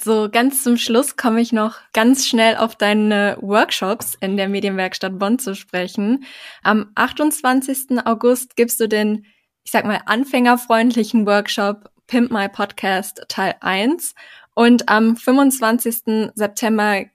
So 0.00 0.28
ganz 0.30 0.62
zum 0.62 0.76
Schluss 0.76 1.16
komme 1.16 1.40
ich 1.40 1.52
noch 1.52 1.78
ganz 1.92 2.28
schnell 2.28 2.56
auf 2.56 2.76
deine 2.76 3.36
Workshops 3.40 4.16
in 4.20 4.36
der 4.36 4.48
Medienwerkstatt 4.48 5.18
Bonn 5.18 5.40
zu 5.40 5.56
sprechen. 5.56 6.24
Am 6.62 6.92
28. 6.94 7.98
August 8.04 8.54
gibst 8.54 8.78
du 8.78 8.88
den, 8.88 9.26
ich 9.64 9.72
sag 9.72 9.84
mal, 9.84 10.00
anfängerfreundlichen 10.06 11.26
Workshop 11.26 11.90
Pimp 12.06 12.30
My 12.30 12.48
Podcast 12.48 13.24
Teil 13.28 13.56
1 13.60 14.14
Und 14.60 14.90
am 14.90 15.16
25. 15.16 16.32
September 16.34 17.06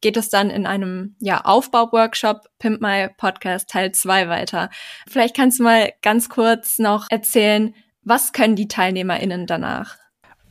geht 0.00 0.16
es 0.16 0.30
dann 0.30 0.48
in 0.48 0.64
einem 0.64 1.16
ja, 1.20 1.42
Aufbauworkshop 1.44 2.48
Pimp 2.58 2.80
My 2.80 3.10
Podcast 3.18 3.68
Teil 3.68 3.92
2 3.92 4.30
weiter. 4.30 4.70
Vielleicht 5.06 5.36
kannst 5.36 5.58
du 5.58 5.64
mal 5.64 5.92
ganz 6.00 6.30
kurz 6.30 6.78
noch 6.78 7.06
erzählen, 7.10 7.74
was 8.04 8.32
können 8.32 8.56
die 8.56 8.68
TeilnehmerInnen 8.68 9.46
danach? 9.46 9.98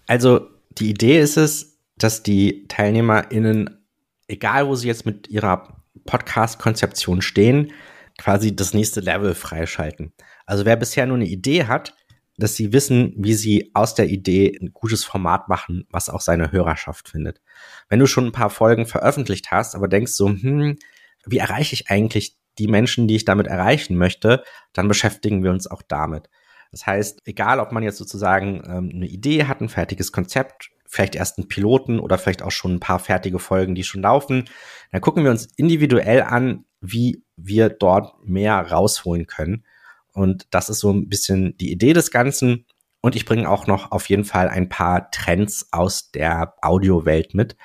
Also 0.05 0.47
die 0.77 0.91
Idee 0.91 1.19
ist 1.19 1.37
es, 1.37 1.79
dass 1.97 2.21
die 2.21 2.67
TeilnehmerInnen, 2.67 3.83
egal 4.27 4.67
wo 4.67 4.75
sie 4.75 4.89
jetzt 4.89 5.07
mit 5.07 5.29
ihrer 5.29 5.81
Podcast-Konzeption 6.05 7.23
stehen, 7.23 7.71
quasi 8.19 8.55
das 8.55 8.75
nächste 8.75 8.99
Level 8.99 9.33
freischalten. 9.33 10.13
Also 10.45 10.65
wer 10.65 10.75
bisher 10.75 11.07
nur 11.07 11.17
eine 11.17 11.25
Idee 11.25 11.65
hat, 11.65 11.95
dass 12.37 12.55
sie 12.55 12.73
wissen, 12.73 13.13
wie 13.15 13.33
sie 13.33 13.71
aus 13.73 13.95
der 13.95 14.09
Idee 14.09 14.57
ein 14.59 14.73
gutes 14.73 15.03
Format 15.03 15.49
machen, 15.49 15.85
was 15.89 16.09
auch 16.09 16.21
seine 16.21 16.51
Hörerschaft 16.51 17.09
findet. 17.09 17.41
Wenn 17.89 17.99
du 17.99 18.07
schon 18.07 18.25
ein 18.25 18.31
paar 18.31 18.49
Folgen 18.49 18.85
veröffentlicht 18.85 19.51
hast, 19.51 19.75
aber 19.75 19.87
denkst 19.87 20.13
so, 20.13 20.29
hm, 20.29 20.77
wie 21.25 21.37
erreiche 21.37 21.73
ich 21.73 21.89
eigentlich 21.89 22.37
die 22.57 22.67
Menschen, 22.67 23.07
die 23.07 23.15
ich 23.15 23.25
damit 23.25 23.47
erreichen 23.47 23.97
möchte, 23.97 24.43
dann 24.73 24.87
beschäftigen 24.87 25.43
wir 25.43 25.51
uns 25.51 25.67
auch 25.67 25.81
damit. 25.87 26.29
Das 26.71 26.85
heißt, 26.85 27.21
egal 27.25 27.59
ob 27.59 27.71
man 27.71 27.83
jetzt 27.83 27.97
sozusagen 27.97 28.63
ähm, 28.65 28.91
eine 28.93 29.07
Idee 29.07 29.45
hat, 29.45 29.61
ein 29.61 29.69
fertiges 29.69 30.11
Konzept, 30.11 30.71
vielleicht 30.87 31.15
erst 31.15 31.37
einen 31.37 31.47
Piloten 31.47 31.99
oder 31.99 32.17
vielleicht 32.17 32.41
auch 32.43 32.51
schon 32.51 32.75
ein 32.75 32.79
paar 32.79 32.99
fertige 32.99 33.39
Folgen, 33.39 33.75
die 33.75 33.83
schon 33.83 34.01
laufen, 34.01 34.45
dann 34.91 35.01
gucken 35.01 35.23
wir 35.23 35.31
uns 35.31 35.47
individuell 35.55 36.21
an, 36.21 36.65
wie 36.81 37.23
wir 37.35 37.69
dort 37.69 38.13
mehr 38.27 38.55
rausholen 38.59 39.27
können. 39.27 39.65
Und 40.13 40.47
das 40.51 40.69
ist 40.69 40.79
so 40.79 40.91
ein 40.91 41.09
bisschen 41.09 41.57
die 41.57 41.71
Idee 41.71 41.93
des 41.93 42.11
Ganzen. 42.11 42.65
Und 43.01 43.15
ich 43.15 43.25
bringe 43.25 43.49
auch 43.49 43.67
noch 43.67 43.91
auf 43.91 44.07
jeden 44.07 44.25
Fall 44.25 44.47
ein 44.47 44.69
paar 44.69 45.11
Trends 45.11 45.67
aus 45.71 46.11
der 46.11 46.53
Audiowelt 46.61 47.33
mit. 47.33 47.57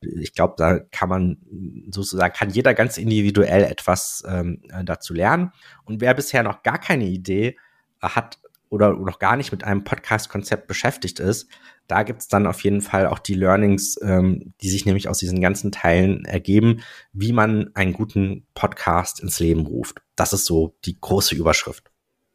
Ich 0.00 0.34
glaube, 0.34 0.54
da 0.58 0.78
kann 0.78 1.08
man 1.08 1.38
sozusagen, 1.90 2.34
kann 2.34 2.50
jeder 2.50 2.74
ganz 2.74 2.98
individuell 2.98 3.64
etwas 3.64 4.22
ähm, 4.28 4.62
dazu 4.84 5.14
lernen. 5.14 5.52
Und 5.84 6.00
wer 6.00 6.14
bisher 6.14 6.42
noch 6.42 6.62
gar 6.62 6.78
keine 6.78 7.06
Idee 7.06 7.56
hat, 8.00 8.38
oder 8.74 8.92
noch 8.92 9.20
gar 9.20 9.36
nicht 9.36 9.52
mit 9.52 9.62
einem 9.62 9.84
Podcast-Konzept 9.84 10.66
beschäftigt 10.66 11.20
ist, 11.20 11.48
da 11.86 12.02
gibt 12.02 12.22
es 12.22 12.28
dann 12.28 12.46
auf 12.46 12.62
jeden 12.64 12.80
Fall 12.80 13.06
auch 13.06 13.20
die 13.20 13.34
Learnings, 13.34 13.96
ähm, 14.02 14.52
die 14.60 14.68
sich 14.68 14.84
nämlich 14.84 15.08
aus 15.08 15.18
diesen 15.18 15.40
ganzen 15.40 15.70
Teilen 15.70 16.24
ergeben, 16.24 16.80
wie 17.12 17.32
man 17.32 17.70
einen 17.74 17.92
guten 17.92 18.46
Podcast 18.54 19.20
ins 19.20 19.38
Leben 19.38 19.66
ruft. 19.66 20.02
Das 20.16 20.32
ist 20.32 20.46
so 20.46 20.76
die 20.84 20.98
große 21.00 21.36
Überschrift. 21.36 21.93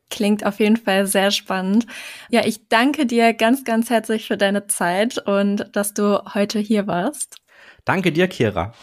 Klingt 0.10 0.46
auf 0.46 0.60
jeden 0.60 0.78
Fall 0.78 1.06
sehr 1.06 1.32
spannend. 1.32 1.86
Ja, 2.30 2.46
ich 2.46 2.68
danke 2.68 3.06
dir 3.06 3.34
ganz, 3.34 3.64
ganz 3.64 3.90
herzlich 3.90 4.28
für 4.28 4.38
deine 4.38 4.68
Zeit 4.68 5.18
und 5.20 5.70
dass 5.74 5.94
du 5.94 6.24
heute 6.34 6.60
hier 6.60 6.88
warst. 6.88 7.38
Danke 7.86 8.12
dir, 8.12 8.28
Kira. 8.28 8.74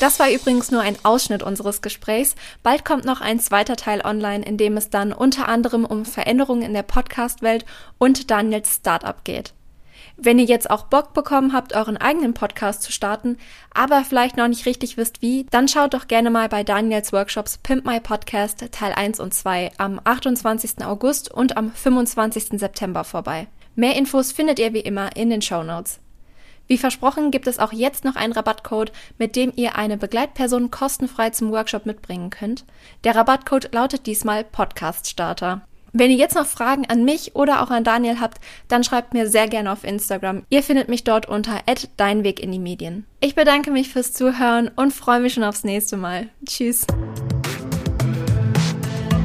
Das 0.00 0.18
war 0.18 0.30
übrigens 0.30 0.70
nur 0.70 0.80
ein 0.80 0.96
Ausschnitt 1.02 1.42
unseres 1.42 1.82
Gesprächs. 1.82 2.34
Bald 2.62 2.86
kommt 2.86 3.04
noch 3.04 3.20
ein 3.20 3.38
zweiter 3.38 3.76
Teil 3.76 4.00
online, 4.00 4.44
in 4.44 4.56
dem 4.56 4.78
es 4.78 4.88
dann 4.88 5.12
unter 5.12 5.46
anderem 5.46 5.84
um 5.84 6.06
Veränderungen 6.06 6.62
in 6.62 6.72
der 6.72 6.82
Podcast-Welt 6.82 7.66
und 7.98 8.30
Daniels 8.30 8.76
Startup 8.76 9.22
geht. 9.24 9.52
Wenn 10.22 10.38
ihr 10.38 10.44
jetzt 10.44 10.68
auch 10.68 10.82
Bock 10.82 11.14
bekommen 11.14 11.54
habt, 11.54 11.74
euren 11.74 11.96
eigenen 11.96 12.34
Podcast 12.34 12.82
zu 12.82 12.92
starten, 12.92 13.38
aber 13.72 14.04
vielleicht 14.04 14.36
noch 14.36 14.48
nicht 14.48 14.66
richtig 14.66 14.98
wisst 14.98 15.22
wie, 15.22 15.46
dann 15.50 15.66
schaut 15.66 15.94
doch 15.94 16.08
gerne 16.08 16.28
mal 16.28 16.46
bei 16.50 16.62
Daniels 16.62 17.10
Workshops 17.14 17.56
Pimp 17.56 17.86
My 17.86 18.00
Podcast 18.00 18.70
Teil 18.70 18.92
1 18.92 19.18
und 19.18 19.32
2 19.32 19.72
am 19.78 19.98
28. 20.04 20.84
August 20.84 21.32
und 21.32 21.56
am 21.56 21.72
25. 21.72 22.60
September 22.60 23.04
vorbei. 23.04 23.46
Mehr 23.74 23.96
Infos 23.96 24.30
findet 24.30 24.58
ihr 24.58 24.74
wie 24.74 24.80
immer 24.80 25.16
in 25.16 25.30
den 25.30 25.40
Show 25.40 25.62
Notes. 25.62 26.00
Wie 26.66 26.76
versprochen 26.76 27.30
gibt 27.30 27.46
es 27.46 27.58
auch 27.58 27.72
jetzt 27.72 28.04
noch 28.04 28.16
einen 28.16 28.34
Rabattcode, 28.34 28.92
mit 29.16 29.36
dem 29.36 29.54
ihr 29.56 29.76
eine 29.76 29.96
Begleitperson 29.96 30.70
kostenfrei 30.70 31.30
zum 31.30 31.50
Workshop 31.50 31.86
mitbringen 31.86 32.28
könnt. 32.28 32.66
Der 33.04 33.16
Rabattcode 33.16 33.72
lautet 33.72 34.04
diesmal 34.04 34.44
Podcast 34.44 35.08
Starter. 35.08 35.62
Wenn 35.92 36.10
ihr 36.10 36.16
jetzt 36.16 36.36
noch 36.36 36.46
Fragen 36.46 36.86
an 36.88 37.04
mich 37.04 37.34
oder 37.34 37.62
auch 37.62 37.70
an 37.70 37.84
Daniel 37.84 38.20
habt, 38.20 38.38
dann 38.68 38.84
schreibt 38.84 39.14
mir 39.14 39.28
sehr 39.28 39.48
gerne 39.48 39.72
auf 39.72 39.84
Instagram. 39.84 40.44
Ihr 40.48 40.62
findet 40.62 40.88
mich 40.88 41.04
dort 41.04 41.26
unter 41.26 41.60
@deinweg 41.96 42.40
in 42.40 42.52
die 42.52 42.58
Medien. 42.58 43.06
Ich 43.20 43.34
bedanke 43.34 43.70
mich 43.70 43.90
fürs 43.90 44.12
Zuhören 44.12 44.70
und 44.76 44.92
freue 44.92 45.20
mich 45.20 45.34
schon 45.34 45.44
aufs 45.44 45.64
nächste 45.64 45.96
Mal. 45.96 46.28
Tschüss. 46.46 46.86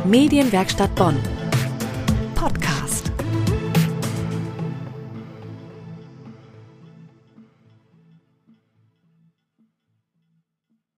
Medienwerkstatt 0.05 0.93
Bonn. 0.95 1.17